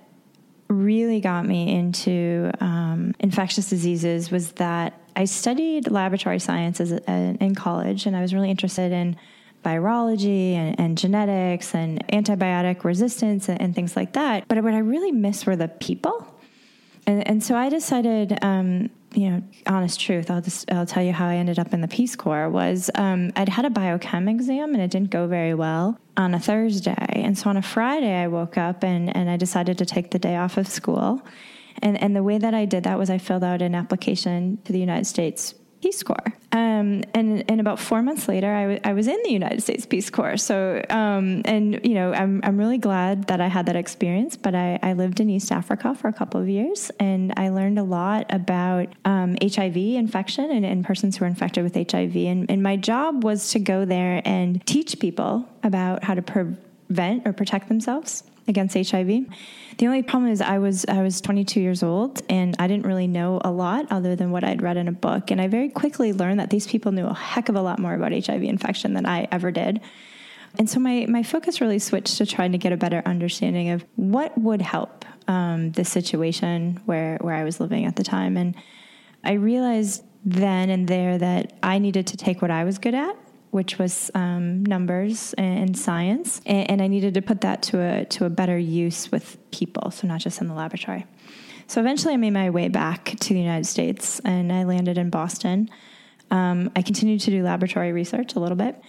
really 0.69 1.21
got 1.21 1.45
me 1.45 1.75
into 1.75 2.51
um, 2.61 3.15
infectious 3.19 3.69
diseases 3.69 4.31
was 4.31 4.53
that 4.53 5.01
I 5.17 5.25
studied 5.25 5.91
laboratory 5.91 6.39
science 6.39 6.81
as 6.81 6.93
a, 6.93 7.37
in 7.41 7.55
college, 7.57 8.07
and 8.07 8.17
I 8.17 8.23
was 8.23 8.33
really 8.33 8.51
interested 8.51 8.93
in 8.93 9.17
virology 9.65 10.55
and, 10.55 10.79
and 10.79 10.97
genetics 10.97 11.75
and 11.75 12.07
antibiotic 12.09 12.85
resistance 12.85 13.49
and, 13.49 13.61
and, 13.61 13.75
things 13.75 13.95
like 13.97 14.15
that. 14.15 14.49
But 14.49 14.63
what 14.63 14.73
I 14.73 14.79
really 14.79 15.13
missed 15.13 15.47
were 15.47 15.57
the 15.57 15.69
people. 15.69 16.27
And, 17.11 17.27
and 17.27 17.43
so 17.43 17.57
I 17.57 17.69
decided, 17.69 18.39
um, 18.43 18.89
you 19.15 19.31
know, 19.31 19.43
honest 19.67 20.01
truth, 20.01 20.31
I'll 20.31 20.41
just 20.41 20.71
I'll 20.71 20.87
tell 20.87 21.03
you 21.03 21.13
how 21.13 21.27
I 21.27 21.35
ended 21.35 21.59
up 21.59 21.75
in 21.75 21.81
the 21.81 21.89
Peace 21.89 22.15
Corps 22.15 22.49
was 22.49 22.89
um, 22.95 23.33
I'd 23.35 23.49
had 23.49 23.65
a 23.65 23.71
biochem 23.71 24.31
exam 24.31 24.75
and 24.75 24.81
it 24.81 24.93
didn't 24.93 25.11
go 25.11 25.27
very 25.27 25.53
well 25.53 25.99
on 26.17 26.35
a 26.35 26.39
Thursday. 26.39 26.95
And 27.09 27.37
so 27.37 27.51
on 27.51 27.57
a 27.57 27.63
Friday, 27.63 28.15
I 28.15 28.29
woke 28.29 28.57
up 28.57 28.85
and, 28.85 29.15
and 29.17 29.29
I 29.29 29.37
decided 29.37 29.77
to 29.79 29.87
take 29.87 30.13
the 30.13 30.21
day 30.21 30.37
off 30.37 30.57
of 30.57 30.69
school. 30.69 31.21
And, 31.83 32.01
and 32.01 32.15
the 32.15 32.23
way 32.23 32.39
that 32.39 32.55
I 32.55 32.65
did 32.65 32.85
that 32.85 32.97
was 32.97 33.11
I 33.11 33.19
filled 33.19 33.43
out 33.43 33.61
an 33.61 33.75
application 33.75 34.59
to 34.65 34.73
the 34.73 34.79
United 34.79 35.07
States 35.07 35.55
Peace 35.81 36.03
Corps. 36.03 36.35
Um, 36.53 37.05
and 37.15 37.45
and 37.49 37.61
about 37.61 37.79
four 37.79 38.03
months 38.03 38.29
later, 38.29 38.53
I, 38.53 38.63
w- 38.63 38.81
I 38.85 38.93
was 38.93 39.07
in 39.07 39.19
the 39.23 39.31
United 39.31 39.63
States 39.63 39.87
Peace 39.87 40.11
Corps. 40.11 40.37
So 40.37 40.85
um, 40.91 41.43
and 41.45 41.81
you 41.85 41.95
know 41.95 42.13
I'm 42.13 42.41
I'm 42.43 42.59
really 42.59 42.79
glad 42.79 43.29
that 43.29 43.41
I 43.41 43.47
had 43.47 43.67
that 43.67 43.77
experience. 43.77 44.37
But 44.37 44.55
I, 44.55 44.79
I 44.83 44.93
lived 44.93 45.21
in 45.21 45.31
East 45.31 45.53
Africa 45.53 45.95
for 45.95 46.09
a 46.09 46.13
couple 46.13 46.41
of 46.41 46.49
years, 46.49 46.91
and 47.01 47.33
I 47.37 47.49
learned 47.51 47.79
a 47.79 47.83
lot 47.83 48.27
about 48.31 48.89
um, 49.05 49.37
HIV 49.41 49.77
infection 49.77 50.51
and, 50.51 50.67
and 50.67 50.85
persons 50.85 51.17
who 51.17 51.25
are 51.25 51.29
infected 51.29 51.65
with 51.65 51.75
HIV. 51.75 52.17
And, 52.17 52.51
and 52.51 52.63
my 52.63 52.77
job 52.77 53.25
was 53.25 53.51
to 53.53 53.59
go 53.59 53.85
there 53.85 54.21
and 54.25 54.65
teach 54.67 54.99
people 54.99 55.49
about 55.63 56.05
how 56.05 56.15
to 56.15 56.23
prevent 56.23 57.27
or 57.27 57.33
protect 57.33 57.69
themselves 57.69 58.25
against 58.51 58.75
HIV. 58.75 59.07
The 59.79 59.87
only 59.87 60.03
problem 60.03 60.31
is 60.31 60.43
I 60.43 60.59
was 60.59 60.85
I 60.87 61.03
was 61.03 61.23
22 61.23 61.61
years 61.61 61.83
old 61.83 62.21
and 62.29 62.55
I 62.59 62.67
didn't 62.67 62.85
really 62.85 63.07
know 63.07 63.41
a 63.43 63.51
lot 63.51 63.87
other 63.91 64.15
than 64.15 64.31
what 64.31 64.45
I'd 64.45 64.61
read 64.61 64.77
in 64.77 64.89
a 64.89 64.93
book 64.93 65.31
and 65.31 65.41
I 65.41 65.49
very 65.49 65.71
quickly 65.71 66.13
learned 66.13 66.39
that 66.41 66.51
these 66.51 66.67
people 66.67 66.93
knew 66.93 67.07
a 67.07 67.15
heck 67.15 67.49
of 67.49 67.57
a 67.57 67.63
lot 67.63 67.79
more 67.79 67.95
about 67.95 68.13
HIV 68.13 68.43
infection 68.43 68.93
than 68.93 69.07
I 69.07 69.27
ever 69.33 69.51
did. 69.51 69.81
And 70.59 70.69
so 70.69 70.81
my, 70.81 71.07
my 71.09 71.23
focus 71.23 71.61
really 71.61 71.79
switched 71.79 72.19
to 72.19 72.27
trying 72.27 72.53
to 72.53 72.59
get 72.59 72.73
a 72.73 72.77
better 72.77 73.03
understanding 73.07 73.71
of 73.71 73.85
what 73.97 74.37
would 74.37 74.61
help 74.61 75.05
um, 75.29 75.71
the 75.73 75.85
situation 75.85 76.81
where, 76.87 77.19
where 77.21 77.35
I 77.35 77.45
was 77.45 77.61
living 77.61 77.85
at 77.87 77.97
the 77.97 78.03
time. 78.03 78.37
And 78.37 78.57
I 79.23 79.35
realized 79.35 80.03
then 80.25 80.69
and 80.69 80.89
there 80.89 81.17
that 81.19 81.53
I 81.63 81.79
needed 81.79 82.09
to 82.09 82.17
take 82.17 82.43
what 82.43 82.51
I 82.51 82.65
was 82.65 82.79
good 82.79 82.95
at 82.95 83.17
which 83.51 83.79
was 83.79 84.11
um, 84.15 84.65
numbers 84.65 85.35
and, 85.35 85.77
science, 85.77 86.41
and, 86.47 86.71
and, 86.71 86.83
I 86.83 86.87
needed 86.87 87.15
to 87.15 87.23
put 87.23 87.41
that 87.41 87.63
to 87.65 87.81
a 87.81 88.05
to 88.07 88.25
a 88.25 88.31
better 88.31 88.57
use 88.57 89.11
with 89.11 89.39
people, 89.51 89.91
so 89.91 90.07
not 90.07 90.21
just 90.21 90.41
in 90.41 90.49
the 90.49 90.55
laboratory. 90.55 91.07
So 91.67 91.81
eventually, 91.81 92.15
I 92.15 92.17
made 92.17 92.33
my 92.33 92.51
way 92.51 92.69
back 92.69 93.17
to 93.21 93.35
the 93.35 93.41
United 93.41 93.67
States, 93.67 94.21
and 94.25 94.53
I 94.53 94.65
landed 94.65 94.99
in 94.99 95.11
Boston. 95.11 95.69
Um, 96.31 96.71
I 96.77 96.83
continued 96.83 97.21
to 97.23 97.31
do 97.31 97.43
laboratory 97.43 97.93
research 97.93 98.35
a 98.37 98.41
little 98.41 98.57
bit, 98.57 98.81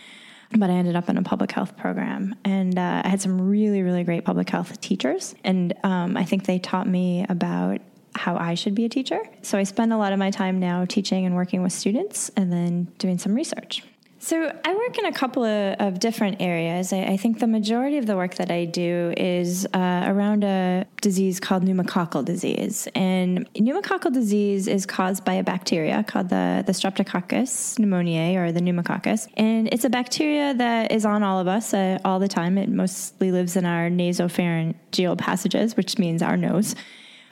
but 0.52 0.70
I 0.70 0.74
ended 0.74 0.96
up 0.96 1.10
in 1.10 1.18
a 1.18 1.24
public 1.24 1.52
health 1.52 1.76
program, 1.78 2.36
and 2.44 2.78
uh, 2.78 3.02
I 3.04 3.08
had 3.08 3.22
some 3.22 3.42
really 3.42 3.82
really 3.82 4.04
great 4.04 4.26
public 4.26 4.50
health 4.50 4.80
teachers, 4.80 5.34
and 5.44 5.74
um, 5.84 6.18
I 6.18 6.24
think 6.24 6.46
they 6.46 6.60
taught 6.60 6.88
me 6.88 7.26
about 7.30 7.82
how 8.14 8.36
I 8.36 8.56
should 8.56 8.76
be 8.76 8.86
a 8.86 8.90
teacher. 8.90 9.22
So 9.42 9.58
I 9.58 9.64
spend 9.64 9.94
a 9.94 9.98
lot 9.98 10.14
of 10.14 10.20
my 10.20 10.32
time 10.32 10.60
now 10.60 10.86
teaching 10.86 11.26
and 11.26 11.36
working 11.36 11.64
with 11.64 11.72
students 11.72 12.30
and 12.36 12.52
then 12.52 12.84
doing 12.98 13.18
some 13.18 13.34
research. 13.34 13.84
So 14.24 14.56
I 14.64 14.76
work 14.76 15.00
in 15.00 15.06
a 15.08 15.12
couple 15.12 15.44
of, 15.44 15.76
of 15.80 16.00
different 16.00 16.44
areas. 16.44 16.94
I, 16.94 17.06
I, 17.06 17.18
think 17.18 17.40
the 17.40 17.48
majority 17.48 17.98
of 17.98 18.06
the 18.06 18.16
work 18.16 18.36
that 18.36 18.52
I 18.52 18.66
do 18.66 19.16
is 19.18 19.66
uh, 19.74 20.04
around 20.06 20.44
a 20.44 20.86
disease 21.02 21.40
called 21.40 21.66
pneumococcal 21.66 22.24
disease. 22.24 22.88
And 22.94 23.52
pneumococcal 23.56 24.14
disease 24.14 24.68
is 24.68 24.86
caused 24.86 25.26
by 25.26 25.34
a 25.34 25.44
bacteria 25.44 26.04
called 26.04 26.30
the, 26.30 26.64
the 26.68 26.72
Streptococcus 26.72 27.80
pneumoniae 27.80 28.36
or 28.36 28.52
the 28.52 28.62
pneumococcus. 28.62 29.28
And 29.38 29.68
it's 29.74 29.86
a 29.86 29.90
bacteria 29.90 30.54
that 30.54 30.92
is 30.92 31.04
on 31.04 31.24
all 31.24 31.40
of 31.40 31.48
us 31.48 31.74
uh, 31.74 31.98
all 32.06 32.20
the 32.20 32.28
time. 32.28 32.60
It 32.60 32.70
mostly 32.70 33.32
lives 33.32 33.56
in 33.56 33.66
our 33.66 33.90
nasopharyngeal 33.90 35.18
passages, 35.18 35.76
which 35.76 35.98
means 35.98 36.22
our 36.22 36.38
nose. 36.38 36.76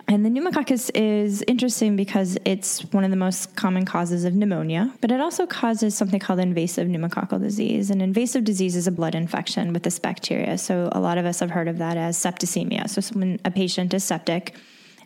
And 0.10 0.26
the 0.26 0.30
pneumococcus 0.32 0.90
is 0.96 1.44
interesting 1.48 1.96
because 1.96 2.36
it's 2.44 2.82
one 2.86 3.04
of 3.04 3.12
the 3.12 3.16
most 3.16 3.56
common 3.56 3.86
causes 3.86 4.26
of 4.26 4.34
pneumonia, 4.34 4.92
but 5.02 5.12
it 5.12 5.22
also 5.22 5.46
causes 5.46 5.96
something 5.96 6.20
called 6.20 6.40
invasive 6.40 6.88
pneumococcal 6.88 7.40
disease. 7.40 7.92
And 7.92 8.02
invasive 8.02 8.44
disease 8.44 8.76
is 8.76 8.88
a 8.88 8.92
blood 8.92 9.14
infection 9.14 9.72
with 9.72 9.84
this 9.84 10.00
bacteria. 10.00 10.58
So 10.58 10.90
a 10.94 11.00
lot 11.00 11.20
of 11.20 11.28
us 11.28 11.42
have 11.42 11.52
heard 11.52 11.68
of 11.68 11.78
that 11.78 11.96
as 11.96 12.18
septicemia. 12.18 12.90
So 12.90 13.04
when 13.20 13.40
a 13.46 13.52
patient 13.52 13.94
is 13.94 14.04
septic, 14.04 14.56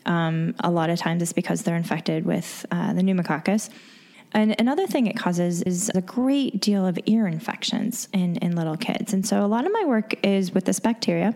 um, 0.05 0.55
a 0.61 0.71
lot 0.71 0.89
of 0.89 0.99
times 0.99 1.21
it's 1.21 1.33
because 1.33 1.63
they're 1.63 1.75
infected 1.75 2.25
with 2.25 2.65
uh, 2.71 2.93
the 2.93 3.03
pneumococcus. 3.03 3.69
And 4.31 4.55
another 4.57 4.87
thing 4.87 5.07
it 5.07 5.17
causes 5.17 5.63
is 5.63 5.91
a 5.93 6.01
great 6.01 6.61
deal 6.61 6.87
of 6.87 6.97
ear 7.07 7.27
infections 7.27 8.07
in, 8.13 8.37
in 8.37 8.55
little 8.55 8.77
kids. 8.77 9.11
And 9.11 9.27
so 9.27 9.45
a 9.45 9.47
lot 9.47 9.65
of 9.65 9.73
my 9.73 9.83
work 9.83 10.15
is 10.25 10.53
with 10.53 10.63
this 10.63 10.79
bacteria. 10.79 11.35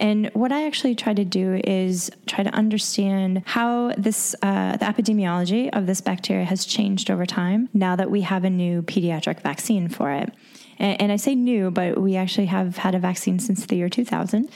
And 0.00 0.30
what 0.32 0.50
I 0.50 0.66
actually 0.66 0.94
try 0.94 1.12
to 1.12 1.26
do 1.26 1.60
is 1.62 2.10
try 2.26 2.42
to 2.42 2.50
understand 2.50 3.42
how 3.44 3.92
this, 3.98 4.34
uh, 4.40 4.78
the 4.78 4.86
epidemiology 4.86 5.68
of 5.74 5.86
this 5.86 6.00
bacteria 6.00 6.46
has 6.46 6.64
changed 6.64 7.10
over 7.10 7.26
time 7.26 7.68
now 7.74 7.96
that 7.96 8.10
we 8.10 8.22
have 8.22 8.44
a 8.44 8.50
new 8.50 8.80
pediatric 8.80 9.42
vaccine 9.42 9.90
for 9.90 10.10
it. 10.10 10.32
And, 10.78 11.02
and 11.02 11.12
I 11.12 11.16
say 11.16 11.34
new, 11.34 11.70
but 11.70 12.00
we 12.00 12.16
actually 12.16 12.46
have 12.46 12.78
had 12.78 12.94
a 12.94 12.98
vaccine 12.98 13.38
since 13.38 13.66
the 13.66 13.76
year 13.76 13.90
2000. 13.90 14.50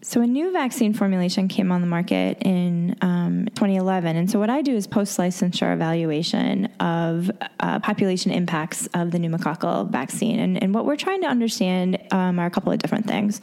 So, 0.00 0.20
a 0.20 0.26
new 0.26 0.52
vaccine 0.52 0.92
formulation 0.92 1.48
came 1.48 1.72
on 1.72 1.80
the 1.80 1.86
market 1.86 2.36
in 2.42 2.94
um, 3.00 3.48
2011. 3.54 4.16
And 4.16 4.30
so, 4.30 4.38
what 4.38 4.50
I 4.50 4.60
do 4.60 4.76
is 4.76 4.86
post 4.86 5.18
licensure 5.18 5.72
evaluation 5.72 6.66
of 6.78 7.30
uh, 7.58 7.80
population 7.80 8.30
impacts 8.30 8.86
of 8.88 9.12
the 9.12 9.18
pneumococcal 9.18 9.90
vaccine. 9.90 10.38
And, 10.40 10.62
and 10.62 10.74
what 10.74 10.84
we're 10.84 10.96
trying 10.96 11.22
to 11.22 11.26
understand 11.26 11.98
um, 12.10 12.38
are 12.38 12.44
a 12.44 12.50
couple 12.50 12.70
of 12.70 12.80
different 12.80 13.06
things. 13.06 13.40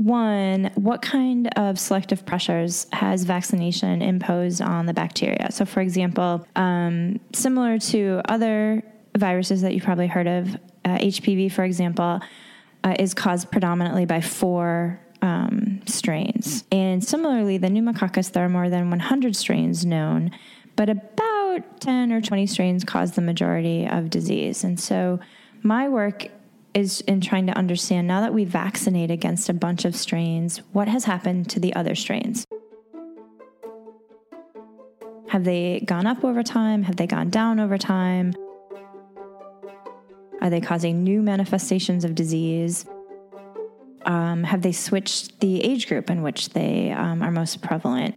One, 0.00 0.70
what 0.76 1.02
kind 1.02 1.50
of 1.58 1.78
selective 1.78 2.24
pressures 2.24 2.86
has 2.90 3.24
vaccination 3.24 4.00
imposed 4.00 4.62
on 4.62 4.86
the 4.86 4.94
bacteria? 4.94 5.48
So, 5.50 5.66
for 5.66 5.82
example, 5.82 6.46
um, 6.56 7.20
similar 7.34 7.78
to 7.78 8.22
other 8.24 8.82
viruses 9.14 9.60
that 9.60 9.74
you've 9.74 9.84
probably 9.84 10.06
heard 10.06 10.26
of, 10.26 10.54
uh, 10.86 10.96
HPV, 10.96 11.52
for 11.52 11.64
example, 11.64 12.18
uh, 12.82 12.96
is 12.98 13.12
caused 13.12 13.50
predominantly 13.50 14.06
by 14.06 14.22
four 14.22 14.98
um, 15.20 15.82
strains. 15.84 16.64
And 16.72 17.04
similarly, 17.04 17.58
the 17.58 17.68
pneumococcus, 17.68 18.30
there 18.30 18.46
are 18.46 18.48
more 18.48 18.70
than 18.70 18.88
100 18.88 19.36
strains 19.36 19.84
known, 19.84 20.30
but 20.76 20.88
about 20.88 21.78
10 21.80 22.10
or 22.10 22.22
20 22.22 22.46
strains 22.46 22.84
cause 22.84 23.12
the 23.12 23.20
majority 23.20 23.86
of 23.86 24.08
disease. 24.08 24.64
And 24.64 24.80
so, 24.80 25.20
my 25.62 25.90
work 25.90 26.30
is 26.74 27.00
in 27.02 27.20
trying 27.20 27.46
to 27.46 27.56
understand 27.56 28.06
now 28.06 28.20
that 28.20 28.34
we 28.34 28.44
vaccinate 28.44 29.10
against 29.10 29.48
a 29.48 29.54
bunch 29.54 29.84
of 29.84 29.96
strains, 29.96 30.58
what 30.72 30.88
has 30.88 31.04
happened 31.04 31.50
to 31.50 31.60
the 31.60 31.74
other 31.74 31.94
strains? 31.94 32.44
Have 35.28 35.44
they 35.44 35.80
gone 35.84 36.06
up 36.06 36.24
over 36.24 36.42
time? 36.42 36.82
Have 36.82 36.96
they 36.96 37.06
gone 37.06 37.30
down 37.30 37.60
over 37.60 37.78
time? 37.78 38.34
Are 40.40 40.50
they 40.50 40.60
causing 40.60 41.04
new 41.04 41.22
manifestations 41.22 42.04
of 42.04 42.14
disease? 42.14 42.86
Um, 44.06 44.42
have 44.44 44.62
they 44.62 44.72
switched 44.72 45.40
the 45.40 45.62
age 45.62 45.86
group 45.86 46.10
in 46.10 46.22
which 46.22 46.50
they 46.50 46.90
um, 46.90 47.22
are 47.22 47.30
most 47.30 47.62
prevalent? 47.62 48.16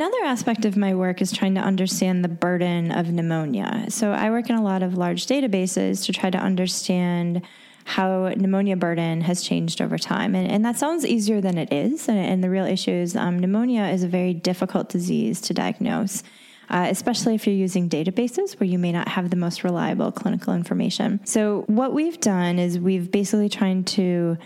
Another 0.00 0.24
aspect 0.24 0.64
of 0.64 0.78
my 0.78 0.94
work 0.94 1.20
is 1.20 1.30
trying 1.30 1.56
to 1.56 1.60
understand 1.60 2.24
the 2.24 2.28
burden 2.28 2.90
of 2.90 3.12
pneumonia. 3.12 3.84
So 3.90 4.12
I 4.12 4.30
work 4.30 4.48
in 4.48 4.56
a 4.56 4.62
lot 4.62 4.82
of 4.82 4.94
large 4.94 5.26
databases 5.26 6.06
to 6.06 6.12
try 6.14 6.30
to 6.30 6.38
understand 6.38 7.42
how 7.84 8.28
pneumonia 8.28 8.76
burden 8.76 9.20
has 9.20 9.42
changed 9.42 9.82
over 9.82 9.98
time. 9.98 10.34
And, 10.34 10.50
and 10.50 10.64
that 10.64 10.78
sounds 10.78 11.04
easier 11.04 11.42
than 11.42 11.58
it 11.58 11.70
is. 11.70 12.08
And, 12.08 12.16
and 12.16 12.42
the 12.42 12.48
real 12.48 12.64
issue 12.64 12.90
is 12.90 13.14
um, 13.14 13.40
pneumonia 13.40 13.88
is 13.88 14.02
a 14.02 14.08
very 14.08 14.32
difficult 14.32 14.88
disease 14.88 15.38
to 15.42 15.52
diagnose. 15.52 16.22
Uh, 16.70 16.86
especially 16.88 17.34
if 17.34 17.46
you're 17.46 17.54
using 17.54 17.86
databases 17.86 18.58
where 18.58 18.68
you 18.68 18.78
may 18.78 18.92
not 18.92 19.06
have 19.06 19.28
the 19.28 19.36
most 19.36 19.64
reliable 19.64 20.10
clinical 20.10 20.54
information. 20.54 21.20
So, 21.26 21.64
what 21.66 21.92
we've 21.92 22.20
done 22.20 22.58
is 22.60 22.78
we've 22.78 23.10
basically 23.10 23.48
trying 23.48 23.82
to 23.96 24.38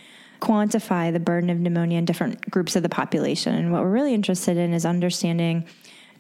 quantify 0.45 1.11
the 1.11 1.21
burden 1.21 1.49
of 1.49 1.59
pneumonia 1.59 1.99
in 1.99 2.05
different 2.05 2.51
groups 2.51 2.77
of 2.77 2.83
the 2.83 2.89
population. 2.89 3.55
And 3.55 3.73
what 3.73 3.83
we're 3.83 3.91
really 3.91 4.13
interested 4.13 4.59
in 4.59 4.75
is 4.75 4.85
understanding 4.85 5.67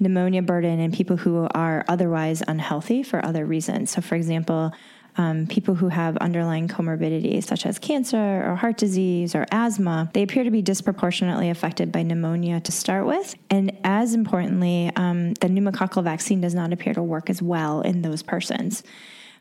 pneumonia 0.01 0.41
burden 0.41 0.81
in 0.81 0.93
people 0.93 1.17
who 1.17 1.47
are 1.55 1.85
otherwise 1.89 2.43
unhealthy 2.49 3.03
for 3.03 3.25
other 3.25 3.45
reasons. 3.45 3.91
So, 3.91 4.01
for 4.01 4.15
example, 4.15 4.73
um, 5.17 5.47
people 5.47 5.75
who 5.75 5.89
have 5.89 6.17
underlying 6.17 6.69
comorbidities 6.69 7.45
such 7.45 7.67
as 7.67 7.79
cancer 7.79 8.43
or 8.45 8.57
heart 8.57 8.79
disease 8.79 9.35
or 9.35 9.47
asthma, 9.53 10.11
they 10.15 10.23
appear 10.23 10.43
to 10.43 10.51
be 10.51 10.63
disproportionately 10.63 11.51
affected 11.51 11.93
by 11.93 12.03
pneumonia 12.03 12.61
to 12.61 12.73
start 12.73 13.07
with. 13.07 13.35
And 13.51 13.79
as 13.85 14.15
importantly, 14.15 14.91
um, 14.97 15.35
the 15.35 15.49
pneumococcal 15.49 16.03
vaccine 16.03 16.41
does 16.41 16.55
not 16.55 16.73
appear 16.73 16.95
to 16.95 17.03
work 17.03 17.29
as 17.31 17.43
well 17.43 17.83
in 17.83 18.03
those 18.03 18.23
persons. 18.23 18.83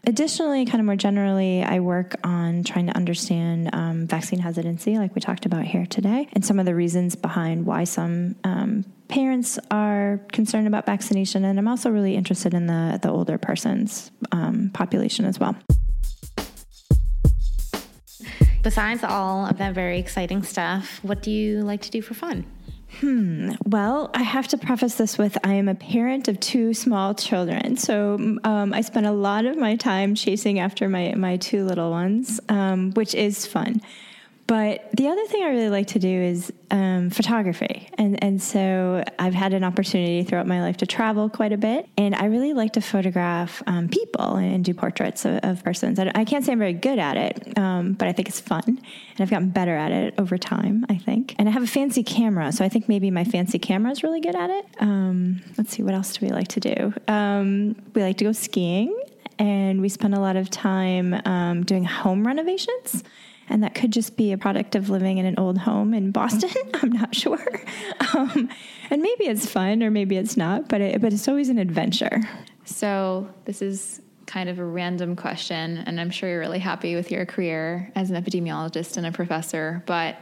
Additionally, 0.05 0.65
kind 0.65 0.81
of 0.81 0.85
more 0.85 0.97
generally, 0.97 1.63
I 1.63 1.79
work 1.79 2.15
on 2.25 2.65
trying 2.65 2.87
to 2.87 2.95
understand 2.95 3.69
um, 3.71 4.05
vaccine 4.05 4.39
hesitancy, 4.39 4.97
like 4.97 5.15
we 5.15 5.21
talked 5.21 5.45
about 5.45 5.63
here 5.63 5.85
today, 5.85 6.27
and 6.33 6.43
some 6.43 6.59
of 6.59 6.65
the 6.65 6.75
reasons 6.75 7.15
behind 7.15 7.65
why 7.65 7.85
some 7.85 8.35
um, 8.43 8.83
parents 9.07 9.59
are 9.71 10.19
concerned 10.33 10.67
about 10.67 10.85
vaccination. 10.85 11.45
And 11.45 11.57
I'm 11.57 11.69
also 11.69 11.89
really 11.89 12.17
interested 12.17 12.53
in 12.53 12.67
the, 12.67 12.99
the 13.01 13.09
older 13.09 13.37
persons 13.37 14.11
um, 14.33 14.71
population 14.73 15.23
as 15.23 15.39
well. 15.39 15.55
Besides 18.61 19.05
all 19.05 19.45
of 19.45 19.57
that 19.57 19.73
very 19.73 19.99
exciting 19.99 20.43
stuff, 20.43 20.99
what 21.01 21.21
do 21.21 21.31
you 21.31 21.61
like 21.61 21.81
to 21.81 21.89
do 21.89 22.01
for 22.01 22.13
fun? 22.13 22.45
Hmm. 23.03 23.51
Well, 23.65 24.11
I 24.13 24.23
have 24.23 24.47
to 24.47 24.57
preface 24.57 24.95
this 24.95 25.17
with 25.17 25.37
I 25.43 25.55
am 25.55 25.67
a 25.67 25.75
parent 25.75 26.29
of 26.29 26.39
two 26.39 26.73
small 26.73 27.13
children. 27.13 27.75
So 27.75 28.13
um, 28.45 28.73
I 28.73 28.79
spend 28.79 29.05
a 29.05 29.11
lot 29.11 29.43
of 29.43 29.57
my 29.57 29.75
time 29.75 30.15
chasing 30.15 30.59
after 30.59 30.87
my, 30.87 31.13
my 31.17 31.35
two 31.35 31.65
little 31.65 31.91
ones, 31.91 32.39
um, 32.47 32.91
which 32.91 33.13
is 33.13 33.45
fun. 33.45 33.81
But 34.53 34.91
the 34.91 35.07
other 35.07 35.25
thing 35.25 35.41
I 35.41 35.47
really 35.47 35.69
like 35.69 35.87
to 35.87 35.99
do 35.99 36.07
is 36.07 36.53
um, 36.69 37.09
photography. 37.09 37.89
And, 37.97 38.23
and 38.23 38.39
so 38.39 39.03
I've 39.17 39.33
had 39.33 39.51
an 39.51 39.63
opportunity 39.63 40.23
throughout 40.23 40.45
my 40.45 40.61
life 40.61 40.77
to 40.77 40.85
travel 40.85 41.27
quite 41.27 41.51
a 41.51 41.57
bit. 41.57 41.89
And 41.97 42.13
I 42.13 42.25
really 42.25 42.53
like 42.53 42.73
to 42.73 42.81
photograph 42.81 43.63
um, 43.65 43.89
people 43.89 44.35
and, 44.35 44.53
and, 44.53 44.63
do 44.63 44.75
portraits 44.75 45.25
of, 45.25 45.39
of 45.41 45.63
persons. 45.63 45.97
I, 45.97 46.11
I, 46.13 46.23
can't 46.23 46.45
say 46.45 46.51
I'm 46.51 46.59
very 46.59 46.73
good 46.73 46.99
at 46.99 47.17
it, 47.17 47.57
um, 47.57 47.93
but 47.93 48.07
I 48.07 48.11
think 48.11 48.29
it's 48.29 48.39
fun. 48.39 48.63
And 48.67 49.17
I've 49.17 49.31
gotten 49.31 49.49
better 49.49 49.75
at 49.75 49.91
it 49.91 50.13
over 50.19 50.37
time, 50.37 50.85
I 50.87 50.97
think. 50.97 51.33
And 51.39 51.49
I 51.49 51.51
have 51.51 51.63
a 51.63 51.67
fancy 51.67 52.03
camera. 52.03 52.51
So 52.51 52.63
I 52.63 52.69
think 52.69 52.87
maybe 52.87 53.09
my 53.09 53.23
fancy 53.23 53.57
camera 53.57 53.91
is 53.91 54.03
really 54.03 54.21
good 54.21 54.35
at 54.35 54.51
it. 54.51 54.67
Um, 54.77 55.41
let's 55.57 55.71
see, 55.71 55.81
what 55.81 55.95
else 55.95 56.15
do 56.15 56.27
we 56.27 56.31
like 56.31 56.49
to 56.49 56.59
do? 56.59 56.93
Um, 57.07 57.75
we 57.95 58.03
like 58.03 58.17
to 58.17 58.25
go 58.25 58.31
skiing. 58.31 58.95
And 59.39 59.81
we 59.81 59.89
spend 59.89 60.13
a 60.13 60.19
lot 60.19 60.35
of 60.35 60.51
time 60.51 61.19
um, 61.25 61.63
doing 61.63 61.85
home 61.85 62.27
renovations 62.27 63.03
and 63.49 63.63
that 63.63 63.75
could 63.75 63.91
just 63.91 64.17
be 64.17 64.31
a 64.31 64.37
product 64.37 64.75
of 64.75 64.89
living 64.89 65.17
in 65.17 65.25
an 65.25 65.35
old 65.37 65.57
home 65.57 65.93
in 65.93 66.11
Boston. 66.11 66.51
I'm 66.75 66.91
not 66.91 67.15
sure, 67.15 67.61
um, 68.13 68.49
and 68.89 69.01
maybe 69.01 69.25
it's 69.25 69.45
fun 69.45 69.83
or 69.83 69.91
maybe 69.91 70.17
it's 70.17 70.37
not, 70.37 70.69
but 70.69 70.81
it, 70.81 71.01
but 71.01 71.13
it's 71.13 71.27
always 71.27 71.49
an 71.49 71.57
adventure. 71.57 72.21
So 72.65 73.29
this 73.45 73.61
is 73.61 74.01
kind 74.25 74.49
of 74.49 74.59
a 74.59 74.65
random 74.65 75.15
question, 75.15 75.77
and 75.77 75.99
I'm 75.99 76.09
sure 76.09 76.29
you're 76.29 76.39
really 76.39 76.59
happy 76.59 76.95
with 76.95 77.11
your 77.11 77.25
career 77.25 77.91
as 77.95 78.09
an 78.09 78.21
epidemiologist 78.21 78.97
and 78.97 79.05
a 79.05 79.11
professor. 79.11 79.83
But 79.85 80.17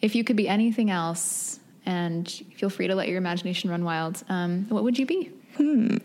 if 0.00 0.14
you 0.14 0.24
could 0.24 0.36
be 0.36 0.48
anything 0.48 0.90
else, 0.90 1.60
and 1.84 2.28
feel 2.56 2.70
free 2.70 2.86
to 2.86 2.94
let 2.94 3.08
your 3.08 3.18
imagination 3.18 3.70
run 3.70 3.84
wild, 3.84 4.22
um, 4.28 4.66
what 4.68 4.84
would 4.84 4.98
you 4.98 5.06
be? 5.06 5.30
Hmm. 5.56 5.96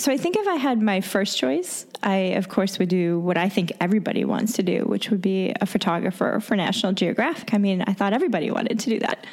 So 0.00 0.10
I 0.10 0.16
think 0.16 0.36
if 0.36 0.48
I 0.48 0.54
had 0.54 0.80
my 0.80 1.02
first 1.02 1.36
choice, 1.36 1.84
I 2.02 2.16
of 2.40 2.48
course 2.48 2.78
would 2.78 2.88
do 2.88 3.20
what 3.20 3.36
I 3.36 3.50
think 3.50 3.70
everybody 3.82 4.24
wants 4.24 4.54
to 4.54 4.62
do, 4.62 4.84
which 4.84 5.10
would 5.10 5.20
be 5.20 5.52
a 5.60 5.66
photographer 5.66 6.40
for 6.40 6.56
National 6.56 6.92
Geographic. 6.92 7.52
I 7.52 7.58
mean, 7.58 7.84
I 7.86 7.92
thought 7.92 8.14
everybody 8.14 8.50
wanted 8.50 8.80
to 8.80 8.90
do 8.90 8.98
that. 9.00 9.26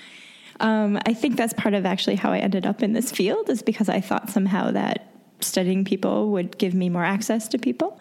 Um, 0.60 1.00
I 1.06 1.14
think 1.14 1.38
that's 1.38 1.54
part 1.54 1.74
of 1.74 1.86
actually 1.86 2.16
how 2.16 2.34
I 2.34 2.40
ended 2.40 2.66
up 2.66 2.84
in 2.84 2.92
this 2.92 3.14
field, 3.14 3.50
is 3.50 3.62
because 3.62 3.88
I 3.88 4.02
thought 4.02 4.30
somehow 4.30 4.72
that 4.72 5.10
studying 5.40 5.86
people 5.86 6.32
would 6.32 6.58
give 6.58 6.74
me 6.74 6.90
more 6.90 7.06
access 7.06 7.48
to 7.50 7.58
people. 7.58 7.98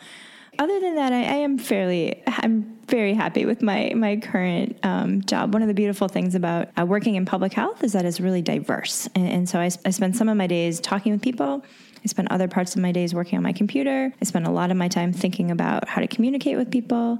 Other 0.58 0.80
than 0.80 0.96
that, 0.96 1.12
I, 1.12 1.22
I 1.22 1.36
am 1.36 1.58
fairly, 1.58 2.20
I'm 2.26 2.78
very 2.88 3.14
happy 3.14 3.44
with 3.46 3.62
my 3.62 3.92
my 3.94 4.16
current 4.16 4.76
um, 4.82 5.22
job. 5.22 5.54
One 5.54 5.62
of 5.62 5.68
the 5.68 5.74
beautiful 5.74 6.08
things 6.08 6.34
about 6.34 6.68
uh, 6.76 6.84
working 6.84 7.14
in 7.14 7.26
public 7.26 7.52
health 7.52 7.84
is 7.84 7.92
that 7.92 8.04
it's 8.04 8.20
really 8.20 8.42
diverse, 8.42 9.06
and, 9.14 9.28
and 9.28 9.48
so 9.48 9.60
I, 9.60 9.70
I 9.84 9.90
spend 9.90 10.16
some 10.16 10.28
of 10.28 10.36
my 10.36 10.48
days 10.48 10.80
talking 10.80 11.12
with 11.12 11.22
people 11.22 11.62
I 12.06 12.08
spend 12.08 12.28
other 12.30 12.46
parts 12.46 12.76
of 12.76 12.80
my 12.80 12.92
days 12.92 13.12
working 13.12 13.36
on 13.36 13.42
my 13.42 13.52
computer. 13.52 14.14
I 14.22 14.24
spend 14.24 14.46
a 14.46 14.50
lot 14.52 14.70
of 14.70 14.76
my 14.76 14.86
time 14.86 15.12
thinking 15.12 15.50
about 15.50 15.88
how 15.88 16.00
to 16.00 16.06
communicate 16.06 16.56
with 16.56 16.70
people. 16.70 17.18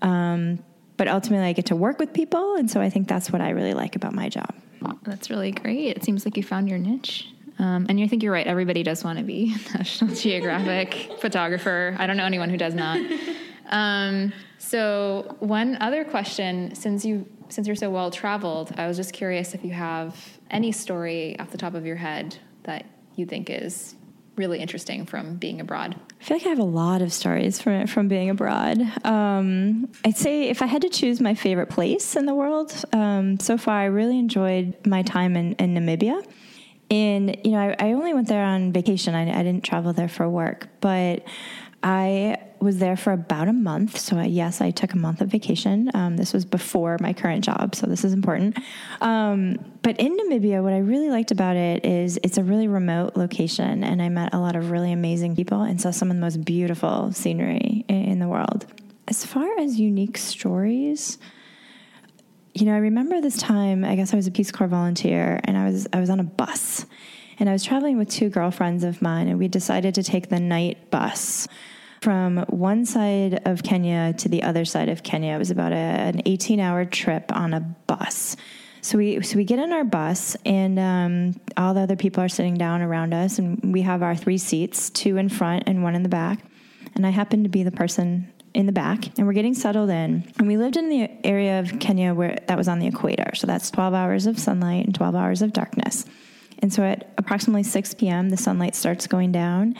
Um, 0.00 0.60
but 0.96 1.08
ultimately, 1.08 1.46
I 1.46 1.52
get 1.52 1.66
to 1.66 1.76
work 1.76 1.98
with 1.98 2.14
people. 2.14 2.56
And 2.56 2.70
so 2.70 2.80
I 2.80 2.88
think 2.88 3.06
that's 3.06 3.30
what 3.30 3.42
I 3.42 3.50
really 3.50 3.74
like 3.74 3.96
about 3.96 4.14
my 4.14 4.30
job. 4.30 4.54
That's 5.02 5.28
really 5.28 5.50
great. 5.50 5.98
It 5.98 6.04
seems 6.04 6.24
like 6.24 6.38
you 6.38 6.42
found 6.42 6.70
your 6.70 6.78
niche. 6.78 7.28
Um, 7.58 7.84
and 7.90 8.00
you 8.00 8.08
think 8.08 8.22
you're 8.22 8.32
right. 8.32 8.46
Everybody 8.46 8.82
does 8.82 9.04
want 9.04 9.18
to 9.18 9.24
be 9.24 9.54
National 9.74 10.14
Geographic 10.14 11.12
photographer. 11.20 11.94
I 11.98 12.06
don't 12.06 12.16
know 12.16 12.24
anyone 12.24 12.48
who 12.48 12.56
does 12.56 12.72
not. 12.72 12.98
Um, 13.68 14.32
so 14.56 15.36
one 15.40 15.76
other 15.82 16.02
question, 16.04 16.74
since 16.74 17.04
you 17.04 17.26
since 17.50 17.66
you're 17.66 17.76
so 17.76 17.90
well 17.90 18.10
traveled, 18.10 18.72
I 18.78 18.86
was 18.88 18.96
just 18.96 19.12
curious 19.12 19.54
if 19.54 19.62
you 19.62 19.72
have 19.72 20.16
any 20.50 20.72
story 20.72 21.38
off 21.38 21.50
the 21.50 21.58
top 21.58 21.74
of 21.74 21.84
your 21.84 21.96
head 21.96 22.38
that 22.62 22.86
you 23.16 23.26
think 23.26 23.50
is 23.50 23.94
really 24.36 24.58
interesting 24.58 25.06
from 25.06 25.36
being 25.36 25.60
abroad? 25.60 25.96
I 26.20 26.24
feel 26.24 26.36
like 26.36 26.46
I 26.46 26.50
have 26.50 26.58
a 26.58 26.64
lot 26.64 27.02
of 27.02 27.12
stories 27.12 27.60
from 27.60 27.86
from 27.86 28.08
being 28.08 28.30
abroad. 28.30 28.80
Um, 29.04 29.88
I'd 30.04 30.16
say 30.16 30.48
if 30.48 30.62
I 30.62 30.66
had 30.66 30.82
to 30.82 30.88
choose 30.88 31.20
my 31.20 31.34
favorite 31.34 31.68
place 31.68 32.16
in 32.16 32.26
the 32.26 32.34
world 32.34 32.74
um, 32.92 33.38
so 33.38 33.56
far, 33.58 33.78
I 33.78 33.86
really 33.86 34.18
enjoyed 34.18 34.74
my 34.86 35.02
time 35.02 35.36
in, 35.36 35.54
in 35.54 35.74
Namibia. 35.74 36.24
And 36.90 37.36
you 37.44 37.52
know, 37.52 37.58
I, 37.58 37.76
I, 37.78 37.92
only 37.92 38.12
went 38.12 38.28
there 38.28 38.44
on 38.44 38.72
vacation. 38.72 39.14
I, 39.14 39.22
I 39.22 39.42
didn't 39.42 39.64
travel 39.64 39.92
there 39.92 40.08
for 40.08 40.28
work, 40.28 40.68
but 40.80 41.24
I 41.84 42.38
was 42.60 42.78
there 42.78 42.96
for 42.96 43.12
about 43.12 43.46
a 43.46 43.52
month. 43.52 43.98
So, 43.98 44.16
I, 44.16 44.24
yes, 44.24 44.62
I 44.62 44.70
took 44.70 44.94
a 44.94 44.96
month 44.96 45.20
of 45.20 45.28
vacation. 45.28 45.90
Um, 45.92 46.16
this 46.16 46.32
was 46.32 46.46
before 46.46 46.96
my 46.98 47.12
current 47.12 47.44
job, 47.44 47.74
so 47.74 47.86
this 47.86 48.04
is 48.04 48.14
important. 48.14 48.58
Um, 49.02 49.58
but 49.82 50.00
in 50.00 50.16
Namibia, 50.16 50.62
what 50.62 50.72
I 50.72 50.78
really 50.78 51.10
liked 51.10 51.30
about 51.30 51.56
it 51.56 51.84
is 51.84 52.18
it's 52.22 52.38
a 52.38 52.42
really 52.42 52.68
remote 52.68 53.16
location, 53.16 53.84
and 53.84 54.00
I 54.00 54.08
met 54.08 54.32
a 54.32 54.38
lot 54.38 54.56
of 54.56 54.70
really 54.70 54.92
amazing 54.92 55.36
people 55.36 55.60
and 55.60 55.78
saw 55.78 55.90
some 55.90 56.10
of 56.10 56.16
the 56.16 56.22
most 56.22 56.42
beautiful 56.42 57.12
scenery 57.12 57.84
in, 57.88 58.18
the 58.18 58.28
world. 58.28 58.64
As 59.08 59.26
far 59.26 59.58
as 59.58 59.78
unique 59.78 60.16
stories, 60.16 61.18
you 62.54 62.64
know, 62.64 62.74
I 62.74 62.78
remember 62.78 63.20
this 63.20 63.36
time. 63.36 63.84
I 63.84 63.96
guess 63.96 64.14
I 64.14 64.16
was 64.16 64.26
a 64.26 64.30
Peace 64.30 64.50
Corps 64.50 64.68
volunteer, 64.68 65.40
and 65.44 65.58
I 65.58 65.66
was 65.66 65.86
I 65.92 66.00
was 66.00 66.08
on 66.08 66.20
a 66.20 66.24
bus, 66.24 66.86
and 67.38 67.50
I 67.50 67.52
was 67.52 67.64
traveling 67.64 67.98
with 67.98 68.08
two 68.08 68.30
girlfriends 68.30 68.84
of 68.84 69.02
mine, 69.02 69.28
and 69.28 69.38
we 69.38 69.48
decided 69.48 69.96
to 69.96 70.02
take 70.02 70.30
the 70.30 70.40
night 70.40 70.90
bus 70.90 71.46
from 72.04 72.44
one 72.50 72.84
side 72.84 73.40
of 73.46 73.62
Kenya 73.62 74.12
to 74.18 74.28
the 74.28 74.42
other 74.42 74.66
side 74.66 74.90
of 74.90 75.02
Kenya. 75.02 75.34
It 75.34 75.38
was 75.38 75.50
about 75.50 75.72
a, 75.72 75.76
an 75.76 76.20
18 76.26 76.60
hour 76.60 76.84
trip 76.84 77.34
on 77.34 77.54
a 77.54 77.60
bus. 77.60 78.36
So 78.82 78.98
we 78.98 79.22
so 79.22 79.38
we 79.38 79.44
get 79.44 79.58
in 79.58 79.72
our 79.72 79.84
bus, 79.84 80.36
and 80.44 80.78
um, 80.78 81.40
all 81.56 81.72
the 81.72 81.80
other 81.80 81.96
people 81.96 82.22
are 82.22 82.28
sitting 82.28 82.56
down 82.56 82.82
around 82.82 83.14
us, 83.14 83.38
and 83.38 83.72
we 83.72 83.80
have 83.80 84.02
our 84.02 84.14
three 84.14 84.36
seats, 84.36 84.90
two 84.90 85.16
in 85.16 85.30
front 85.30 85.64
and 85.66 85.82
one 85.82 85.94
in 85.94 86.02
the 86.02 86.10
back. 86.10 86.44
And 86.94 87.06
I 87.06 87.10
happen 87.10 87.42
to 87.44 87.48
be 87.48 87.62
the 87.62 87.72
person 87.72 88.30
in 88.52 88.66
the 88.66 88.72
back, 88.72 89.06
and 89.16 89.26
we're 89.26 89.32
getting 89.32 89.54
settled 89.54 89.88
in. 89.88 90.30
And 90.38 90.46
we 90.46 90.58
lived 90.58 90.76
in 90.76 90.90
the 90.90 91.08
area 91.26 91.58
of 91.60 91.78
Kenya 91.78 92.12
where 92.12 92.38
that 92.48 92.58
was 92.58 92.68
on 92.68 92.80
the 92.80 92.86
equator, 92.86 93.34
so 93.34 93.46
that's 93.46 93.70
12 93.70 93.94
hours 93.94 94.26
of 94.26 94.38
sunlight 94.38 94.84
and 94.84 94.94
12 94.94 95.14
hours 95.14 95.40
of 95.40 95.54
darkness. 95.54 96.04
And 96.58 96.70
so 96.70 96.82
at 96.82 97.14
approximately 97.16 97.62
6 97.62 97.94
p.m., 97.94 98.28
the 98.28 98.36
sunlight 98.36 98.74
starts 98.74 99.06
going 99.06 99.32
down, 99.32 99.76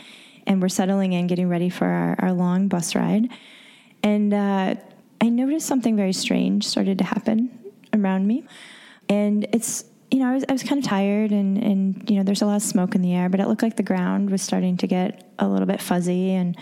and 0.47 0.61
we're 0.61 0.69
settling 0.69 1.13
in, 1.13 1.27
getting 1.27 1.49
ready 1.49 1.69
for 1.69 1.85
our, 1.85 2.15
our 2.19 2.33
long 2.33 2.67
bus 2.67 2.95
ride. 2.95 3.29
And 4.03 4.33
uh, 4.33 4.75
I 5.21 5.29
noticed 5.29 5.65
something 5.65 5.95
very 5.95 6.13
strange 6.13 6.65
started 6.65 6.97
to 6.99 7.03
happen 7.03 7.57
around 7.93 8.27
me. 8.27 8.45
And 9.09 9.47
it's, 9.51 9.85
you 10.11 10.19
know, 10.19 10.29
I 10.29 10.33
was, 10.33 10.45
I 10.47 10.53
was 10.53 10.63
kind 10.63 10.83
of 10.83 10.87
tired 10.87 11.31
and, 11.31 11.57
and, 11.57 12.09
you 12.09 12.17
know, 12.17 12.23
there's 12.23 12.41
a 12.41 12.45
lot 12.45 12.57
of 12.57 12.63
smoke 12.63 12.95
in 12.95 13.01
the 13.01 13.13
air, 13.13 13.29
but 13.29 13.39
it 13.39 13.47
looked 13.47 13.63
like 13.63 13.75
the 13.75 13.83
ground 13.83 14.29
was 14.29 14.41
starting 14.41 14.77
to 14.77 14.87
get 14.87 15.31
a 15.39 15.47
little 15.47 15.65
bit 15.65 15.81
fuzzy. 15.81 16.31
And, 16.31 16.57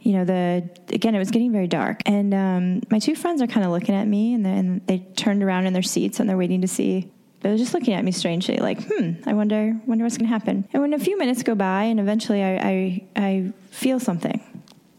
you 0.00 0.12
know, 0.12 0.24
the, 0.24 0.68
again, 0.88 1.14
it 1.14 1.18
was 1.18 1.30
getting 1.30 1.52
very 1.52 1.68
dark. 1.68 2.00
And 2.06 2.34
um, 2.34 2.82
my 2.90 2.98
two 2.98 3.14
friends 3.14 3.40
are 3.40 3.46
kind 3.46 3.64
of 3.64 3.72
looking 3.72 3.94
at 3.94 4.06
me 4.06 4.34
and 4.34 4.44
then 4.44 4.82
they 4.86 4.98
turned 5.16 5.42
around 5.42 5.66
in 5.66 5.72
their 5.72 5.82
seats 5.82 6.18
and 6.18 6.28
they're 6.28 6.36
waiting 6.36 6.60
to 6.62 6.68
see 6.68 7.12
they 7.42 7.50
were 7.50 7.56
just 7.56 7.74
looking 7.74 7.94
at 7.94 8.04
me 8.04 8.12
strangely, 8.12 8.56
like, 8.58 8.82
hmm, 8.84 9.14
I 9.26 9.34
wonder, 9.34 9.76
wonder 9.84 10.04
what's 10.04 10.16
going 10.16 10.28
to 10.28 10.32
happen. 10.32 10.66
And 10.72 10.80
when 10.80 10.94
a 10.94 10.98
few 10.98 11.18
minutes 11.18 11.42
go 11.42 11.56
by, 11.56 11.84
and 11.84 11.98
eventually 11.98 12.42
I, 12.42 12.56
I, 12.56 13.02
I 13.16 13.52
feel 13.70 13.98
something, 13.98 14.40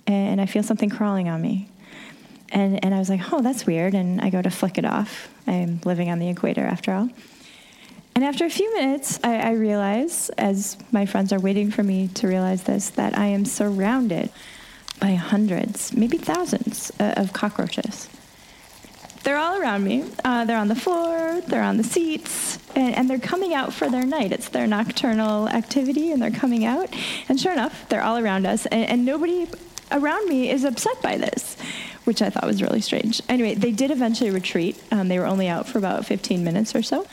and 0.07 0.41
I 0.41 0.45
feel 0.45 0.61
something 0.61 0.89
crawling 0.89 1.29
on 1.29 1.41
me. 1.41 1.69
And, 2.51 2.83
and 2.83 2.93
I 2.93 2.99
was 2.99 3.09
like, 3.09 3.31
oh, 3.31 3.41
that's 3.41 3.65
weird. 3.65 3.95
And 3.95 4.21
I 4.21 4.29
go 4.29 4.41
to 4.41 4.49
flick 4.49 4.77
it 4.77 4.85
off. 4.85 5.29
I'm 5.47 5.79
living 5.85 6.11
on 6.11 6.19
the 6.19 6.29
equator 6.29 6.65
after 6.65 6.91
all. 6.91 7.09
And 8.13 8.23
after 8.23 8.45
a 8.45 8.49
few 8.49 8.71
minutes, 8.75 9.19
I, 9.23 9.37
I 9.37 9.51
realize, 9.53 10.29
as 10.37 10.77
my 10.91 11.05
friends 11.05 11.33
are 11.33 11.39
waiting 11.39 11.71
for 11.71 11.81
me 11.81 12.09
to 12.09 12.27
realize 12.27 12.63
this, 12.63 12.91
that 12.91 13.17
I 13.17 13.27
am 13.27 13.45
surrounded 13.45 14.29
by 14.99 15.15
hundreds, 15.15 15.93
maybe 15.93 16.17
thousands 16.17 16.91
uh, 16.99 17.13
of 17.17 17.33
cockroaches. 17.33 18.09
They're 19.23 19.37
all 19.37 19.59
around 19.59 19.85
me. 19.85 20.05
Uh, 20.23 20.43
they're 20.45 20.57
on 20.57 20.67
the 20.67 20.75
floor, 20.75 21.41
they're 21.47 21.63
on 21.63 21.77
the 21.77 21.83
seats, 21.83 22.59
and, 22.75 22.93
and, 22.93 23.09
they're 23.09 23.19
coming 23.19 23.53
out 23.53 23.73
for 23.73 23.89
their 23.89 24.05
night. 24.05 24.33
It's 24.33 24.49
their 24.49 24.67
nocturnal 24.67 25.47
activity, 25.47 26.11
and 26.11 26.21
they're 26.21 26.29
coming 26.31 26.65
out. 26.65 26.93
And 27.29 27.39
sure 27.39 27.53
enough, 27.53 27.87
they're 27.87 28.03
all 28.03 28.17
around 28.17 28.45
us, 28.45 28.65
and, 28.65 28.89
and 28.89 29.05
nobody 29.05 29.47
around 29.93 30.27
me 30.27 30.49
is 30.49 30.65
upset 30.65 31.01
by 31.01 31.17
this, 31.17 31.55
which 32.03 32.21
I 32.21 32.29
thought 32.29 32.45
was 32.45 32.61
really 32.61 32.81
strange. 32.81 33.21
Anyway, 33.29 33.55
they 33.55 33.71
did 33.71 33.91
eventually 33.91 34.29
retreat. 34.29 34.81
Um, 34.91 35.07
they 35.07 35.19
were 35.19 35.25
only 35.25 35.47
out 35.47 35.67
for 35.67 35.77
about 35.77 36.05
15 36.05 36.43
minutes 36.43 36.75
or 36.75 36.81
so. 36.81 37.07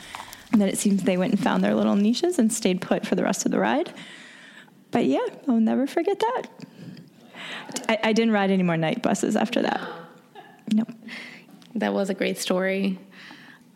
And 0.51 0.59
then 0.59 0.67
it 0.67 0.77
seems 0.77 1.03
they 1.03 1.17
went 1.17 1.31
and 1.33 1.41
found 1.41 1.63
their 1.63 1.75
little 1.75 1.95
niches 1.95 2.37
and 2.37 2.51
stayed 2.51 2.81
put 2.81 3.07
for 3.07 3.15
the 3.15 3.23
rest 3.23 3.45
of 3.45 3.51
the 3.51 3.59
ride. 3.59 3.93
But 4.91 5.05
yeah, 5.05 5.25
I'll 5.47 5.61
never 5.61 5.87
forget 5.87 6.19
that. 6.19 6.43
I, 7.87 7.99
I 8.03 8.13
didn't 8.13 8.33
ride 8.33 8.51
any 8.51 8.63
more 8.63 8.75
night 8.75 9.01
buses 9.01 9.37
after 9.37 9.61
that. 9.61 9.81
Nope. 10.73 10.91
That 11.75 11.93
was 11.93 12.09
a 12.09 12.13
great 12.13 12.37
story. 12.37 12.99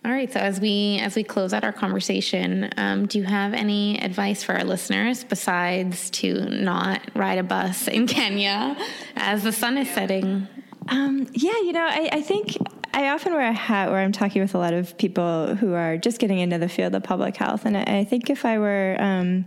All 0.05 0.11
right, 0.11 0.31
so 0.31 0.39
as 0.39 0.59
we 0.59 0.99
as 0.99 1.15
we 1.15 1.23
close 1.23 1.51
out 1.51 1.63
our 1.63 1.73
conversation, 1.73 2.69
um, 2.77 3.07
do 3.07 3.17
you 3.17 3.23
have 3.23 3.55
any 3.55 3.99
advice 3.99 4.43
for 4.43 4.53
our 4.53 4.63
listeners 4.63 5.23
besides 5.23 6.11
to 6.11 6.47
not 6.47 7.01
ride 7.15 7.39
a 7.39 7.43
bus 7.43 7.87
in 7.87 8.05
Kenya 8.15 8.77
as 9.15 9.41
the 9.41 9.51
sun 9.51 9.79
is 9.79 9.89
setting? 9.89 10.47
Um, 10.89 11.27
yeah, 11.33 11.57
you 11.57 11.73
know, 11.73 11.83
I, 11.83 12.09
I 12.11 12.21
think 12.21 12.55
I 12.93 13.09
often 13.09 13.33
wear 13.33 13.47
a 13.47 13.53
hat 13.53 13.89
where 13.89 13.99
I'm 13.99 14.11
talking 14.11 14.43
with 14.43 14.53
a 14.53 14.59
lot 14.59 14.73
of 14.73 14.95
people 14.99 15.55
who 15.55 15.73
are 15.73 15.97
just 15.97 16.19
getting 16.19 16.37
into 16.37 16.59
the 16.59 16.69
field 16.69 16.93
of 16.93 17.01
public 17.01 17.35
health, 17.35 17.65
and 17.65 17.75
I, 17.75 18.03
think 18.03 18.29
if 18.29 18.45
I 18.45 18.59
were 18.59 18.95
um, 18.99 19.45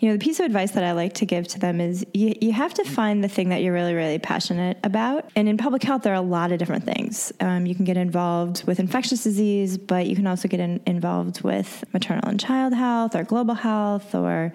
you 0.00 0.08
know, 0.08 0.16
the 0.16 0.24
piece 0.24 0.38
of 0.38 0.46
advice 0.46 0.72
that 0.72 0.84
I 0.84 0.92
like 0.92 1.14
to 1.14 1.26
give 1.26 1.48
to 1.48 1.58
them 1.58 1.80
is 1.80 2.06
you, 2.14 2.34
you 2.40 2.52
have 2.52 2.72
to 2.74 2.84
find 2.84 3.22
the 3.24 3.28
thing 3.28 3.48
that 3.48 3.62
you're 3.62 3.72
really, 3.72 3.94
really 3.94 4.18
passionate 4.18 4.78
about. 4.84 5.28
And 5.34 5.48
in 5.48 5.56
public 5.56 5.82
health, 5.82 6.02
there 6.02 6.12
are 6.12 6.16
a 6.16 6.20
lot 6.20 6.52
of 6.52 6.58
different 6.58 6.84
things. 6.84 7.32
Um, 7.40 7.66
you 7.66 7.74
can 7.74 7.84
get 7.84 7.96
involved 7.96 8.64
with 8.64 8.78
infectious 8.78 9.24
disease, 9.24 9.76
but 9.76 10.06
you 10.06 10.14
can 10.14 10.26
also 10.26 10.46
get 10.46 10.60
in, 10.60 10.80
involved 10.86 11.42
with 11.42 11.84
maternal 11.92 12.28
and 12.28 12.38
child 12.38 12.74
health 12.74 13.16
or 13.16 13.24
global 13.24 13.54
health 13.54 14.14
or 14.14 14.52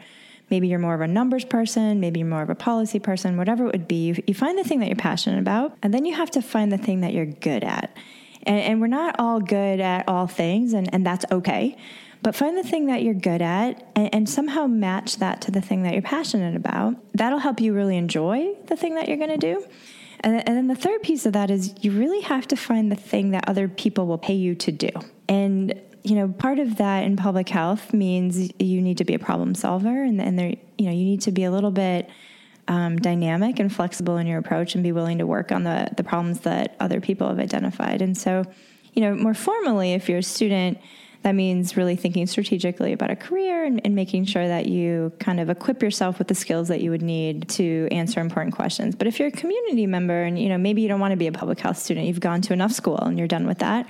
maybe 0.50 0.68
you're 0.68 0.80
more 0.80 0.94
of 0.94 1.02
a 1.02 1.08
numbers 1.08 1.44
person, 1.44 2.00
maybe 2.00 2.20
you're 2.20 2.30
more 2.30 2.44
of 2.44 2.50
a 2.50 2.56
policy 2.56 3.00
person, 3.00 3.38
whatever 3.38 3.66
it 3.66 3.72
would 3.72 3.88
be. 3.88 4.24
You, 4.28 4.34
find 4.34 4.58
the 4.58 4.64
thing 4.64 4.80
that 4.80 4.88
you're 4.88 4.96
passionate 4.96 5.40
about, 5.40 5.76
and 5.82 5.94
then 5.94 6.06
you 6.06 6.14
have 6.14 6.30
to 6.32 6.42
find 6.42 6.72
the 6.72 6.78
thing 6.78 7.02
that 7.02 7.12
you're 7.12 7.26
good 7.26 7.64
at. 7.64 7.96
And, 8.44 8.60
and 8.60 8.82
we're 8.82 8.88
not 8.88 9.16
all 9.20 9.40
good 9.40 9.80
at 9.80 10.08
all 10.08 10.28
things, 10.28 10.74
and, 10.74 10.94
and 10.94 11.06
that's 11.06 11.26
okay. 11.32 11.76
But 12.24 12.36
find 12.36 12.58
the 12.58 12.64
thing 12.64 12.86
that 12.88 13.04
you're 13.04 13.14
good 13.14 13.42
at 13.42 13.92
and, 13.96 14.16
and, 14.16 14.30
somehow 14.30 14.66
match 14.66 15.18
that 15.18 15.42
to 15.42 15.52
the 15.52 15.60
thing 15.60 15.84
that 15.84 15.92
you're 15.92 16.02
passionate 16.02 16.56
about. 16.56 16.96
That'll 17.14 17.40
help 17.40 17.60
you 17.60 17.74
really 17.74 17.98
enjoy 17.98 18.56
the 18.68 18.78
thing 18.78 18.96
that 18.96 19.10
you're 19.10 19.18
going 19.18 19.30
to 19.30 19.38
do. 19.38 19.66
And, 20.22 20.38
and 20.48 20.58
then 20.58 20.68
the 20.68 20.76
third 20.76 21.04
piece 21.04 21.26
of 21.26 21.34
that 21.34 21.52
is 21.52 21.74
you 21.82 21.92
really 21.92 22.22
have 22.22 22.48
to 22.48 22.56
find 22.56 22.90
the 22.90 22.96
thing 22.96 23.32
that 23.32 23.50
other 23.50 23.68
people 23.68 24.08
will 24.08 24.18
pay 24.18 24.36
you 24.36 24.56
to 24.56 24.72
do. 24.72 24.90
And 25.28 25.80
you 26.04 26.16
know, 26.16 26.28
part 26.28 26.60
of 26.60 26.78
that 26.78 27.04
in 27.04 27.16
public 27.16 27.50
health 27.50 27.94
means 27.94 28.52
you 28.60 28.82
need 28.82 28.98
to 28.98 29.06
be 29.06 29.14
a 29.14 29.20
problem 29.20 29.56
solver, 29.56 30.04
and, 30.04 30.22
and 30.22 30.38
there, 30.38 30.54
you 30.78 30.86
know, 30.86 30.92
you 30.92 31.06
need 31.06 31.22
to 31.22 31.32
be 31.32 31.46
a 31.46 31.52
little 31.52 31.72
bit 31.72 32.10
um, 32.68 32.98
dynamic 32.98 33.60
and 33.60 33.74
flexible 33.74 34.18
in 34.18 34.28
your 34.28 34.38
approach, 34.38 34.76
and 34.76 34.84
be 34.84 34.92
willing 34.92 35.20
to 35.20 35.26
work 35.26 35.52
on 35.52 35.64
the 35.64 35.90
the 35.96 36.04
problems 36.04 36.42
that 36.42 36.76
other 36.80 37.00
people 37.00 37.30
have 37.30 37.40
identified. 37.40 38.02
And 38.02 38.18
so, 38.18 38.44
you 38.94 39.02
know, 39.02 39.16
more 39.16 39.34
formally, 39.34 39.94
if 39.94 40.10
you're 40.10 40.20
a 40.20 40.24
student, 40.24 40.78
that 41.24 41.34
means 41.34 41.76
really 41.76 41.96
thinking 41.96 42.28
strategically 42.28 42.94
about 42.94 43.10
a 43.10 43.16
career 43.16 43.64
and, 43.64 43.82
and, 43.86 43.96
making 43.96 44.26
sure 44.26 44.46
that 44.46 44.66
you 44.68 45.12
kind 45.20 45.40
of 45.40 45.50
equip 45.50 45.82
yourself 45.82 46.20
with 46.20 46.28
the 46.28 46.36
skills 46.36 46.68
that 46.68 46.82
you 46.82 46.92
would 46.92 47.02
need 47.02 47.48
to 47.50 47.88
answer 47.92 48.20
important 48.20 48.54
questions. 48.54 48.94
But 48.96 49.08
if 49.08 49.20
you're 49.20 49.30
a 49.30 49.32
community 49.32 49.88
member 49.88 50.24
and 50.24 50.38
you 50.38 50.50
know 50.50 50.58
maybe 50.58 50.82
you 50.82 50.88
don't 50.88 51.00
want 51.00 51.12
to 51.12 51.18
be 51.18 51.28
a 51.28 51.32
public 51.32 51.60
health 51.60 51.78
student, 51.78 52.08
you've 52.08 52.20
gone 52.20 52.42
to 52.42 52.54
enough 52.54 52.72
school 52.72 52.98
and 52.98 53.18
you're 53.18 53.28
done 53.28 53.48
with 53.48 53.60
that. 53.60 53.88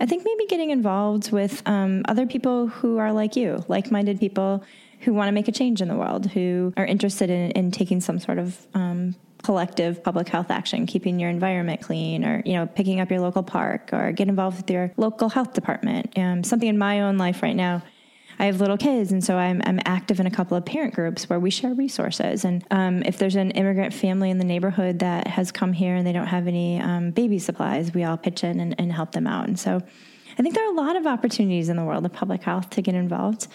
I 0.00 0.06
think 0.06 0.24
maybe 0.24 0.46
getting 0.46 0.70
involved 0.70 1.32
with 1.32 1.62
um, 1.66 2.02
other 2.06 2.26
people 2.26 2.68
who 2.68 2.98
are 2.98 3.12
like 3.12 3.34
you, 3.34 3.64
like-minded 3.66 4.20
people 4.20 4.62
who 5.00 5.12
want 5.14 5.28
to 5.28 5.32
make 5.32 5.48
a 5.48 5.52
change 5.52 5.80
in 5.80 5.88
the 5.88 5.96
world, 5.96 6.26
who 6.26 6.72
are 6.76 6.84
interested 6.84 7.30
in, 7.30 7.50
in 7.52 7.70
taking 7.70 8.00
some 8.00 8.18
sort 8.18 8.38
of 8.38 8.66
um, 8.74 9.14
collective 9.46 10.02
public 10.02 10.28
health 10.28 10.50
action, 10.50 10.86
keeping 10.86 11.20
your 11.20 11.30
environment 11.30 11.80
clean, 11.80 12.24
or 12.24 12.42
you 12.44 12.54
know, 12.54 12.66
picking 12.66 12.98
up 12.98 13.08
your 13.12 13.20
local 13.20 13.44
park, 13.44 13.90
or 13.92 14.10
get 14.10 14.26
involved 14.26 14.56
with 14.56 14.68
your 14.68 14.90
local 14.96 15.28
health 15.28 15.52
department. 15.52 16.18
Um, 16.18 16.42
something 16.42 16.68
in 16.68 16.76
my 16.76 17.02
own 17.02 17.16
life 17.16 17.42
right 17.42 17.54
now. 17.54 17.82
I 18.40 18.46
have 18.46 18.60
little 18.60 18.76
kids, 18.76 19.12
and 19.12 19.22
so 19.24 19.36
I'm, 19.36 19.62
I'm 19.64 19.78
active 19.86 20.18
in 20.18 20.26
a 20.26 20.30
couple 20.30 20.56
of 20.56 20.64
parent 20.66 20.94
groups 20.94 21.30
where 21.30 21.38
we 21.38 21.50
share 21.50 21.72
resources. 21.72 22.44
And 22.44 22.64
um, 22.72 23.02
if 23.04 23.18
there's 23.18 23.36
an 23.36 23.52
immigrant 23.52 23.94
family 23.94 24.30
in 24.30 24.38
the 24.38 24.44
neighborhood 24.44 24.98
that 24.98 25.28
has 25.28 25.52
come 25.52 25.72
here 25.72 25.94
and 25.94 26.04
they 26.04 26.12
don't 26.12 26.26
have 26.26 26.48
any 26.48 26.80
um, 26.80 27.12
baby 27.12 27.38
supplies, 27.38 27.94
we 27.94 28.02
all 28.02 28.16
pitch 28.18 28.42
in 28.42 28.58
and, 28.60 28.74
and 28.78 28.92
help 28.92 29.12
them 29.12 29.26
out. 29.28 29.46
And 29.46 29.58
so 29.58 29.80
I 30.38 30.42
think 30.42 30.54
there 30.54 30.66
are 30.66 30.72
a 30.72 30.76
lot 30.76 30.96
of 30.96 31.06
opportunities 31.06 31.68
in 31.68 31.76
the 31.76 31.84
world 31.84 32.04
of 32.04 32.12
public 32.12 32.42
health 32.42 32.68
to 32.70 32.82
get 32.82 32.94
involved. 32.94 33.46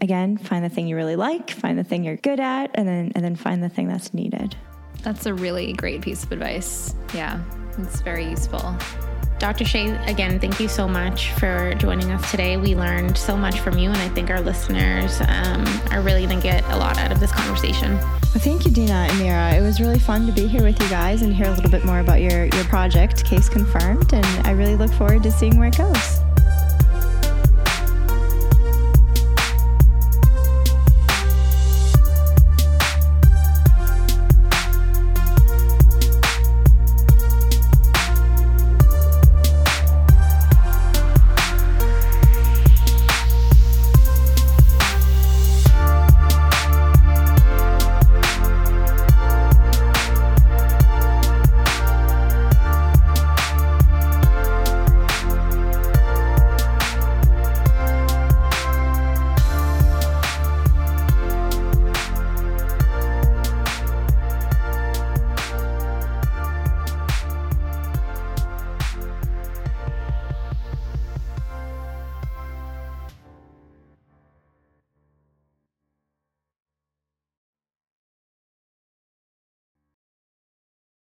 Again, 0.00 0.36
find 0.36 0.62
the 0.62 0.68
thing 0.68 0.86
you 0.86 0.94
really 0.94 1.16
like, 1.16 1.50
find 1.50 1.76
the 1.78 1.84
thing 1.84 2.04
you're 2.04 2.16
good 2.16 2.38
at, 2.38 2.70
and 2.74 2.86
then 2.86 3.12
and 3.14 3.24
then 3.24 3.34
find 3.34 3.62
the 3.62 3.70
thing 3.70 3.88
that's 3.88 4.12
needed. 4.12 4.56
That's 5.02 5.26
a 5.26 5.34
really 5.34 5.72
great 5.72 6.00
piece 6.02 6.24
of 6.24 6.32
advice. 6.32 6.94
Yeah, 7.14 7.40
it's 7.78 8.00
very 8.00 8.28
useful. 8.28 8.76
Dr. 9.42 9.64
Shea, 9.64 9.96
again, 10.06 10.38
thank 10.38 10.60
you 10.60 10.68
so 10.68 10.86
much 10.86 11.32
for 11.32 11.74
joining 11.74 12.12
us 12.12 12.30
today. 12.30 12.56
We 12.58 12.76
learned 12.76 13.18
so 13.18 13.36
much 13.36 13.58
from 13.58 13.76
you, 13.76 13.88
and 13.88 13.98
I 13.98 14.08
think 14.10 14.30
our 14.30 14.40
listeners 14.40 15.20
um, 15.22 15.66
are 15.90 16.00
really 16.00 16.24
going 16.24 16.36
to 16.36 16.42
get 16.42 16.62
a 16.66 16.76
lot 16.76 16.96
out 16.96 17.10
of 17.10 17.18
this 17.18 17.32
conversation. 17.32 17.96
Well, 17.96 18.38
thank 18.38 18.64
you, 18.64 18.70
Dina 18.70 19.08
and 19.10 19.18
Mira. 19.18 19.52
It 19.54 19.60
was 19.60 19.80
really 19.80 19.98
fun 19.98 20.26
to 20.26 20.32
be 20.32 20.46
here 20.46 20.62
with 20.62 20.80
you 20.80 20.88
guys 20.88 21.22
and 21.22 21.34
hear 21.34 21.46
a 21.46 21.50
little 21.50 21.72
bit 21.72 21.84
more 21.84 21.98
about 21.98 22.20
your, 22.20 22.44
your 22.44 22.64
project, 22.66 23.24
Case 23.24 23.48
Confirmed, 23.48 24.14
and 24.14 24.46
I 24.46 24.52
really 24.52 24.76
look 24.76 24.92
forward 24.92 25.24
to 25.24 25.32
seeing 25.32 25.58
where 25.58 25.68
it 25.68 25.76
goes. 25.76 26.20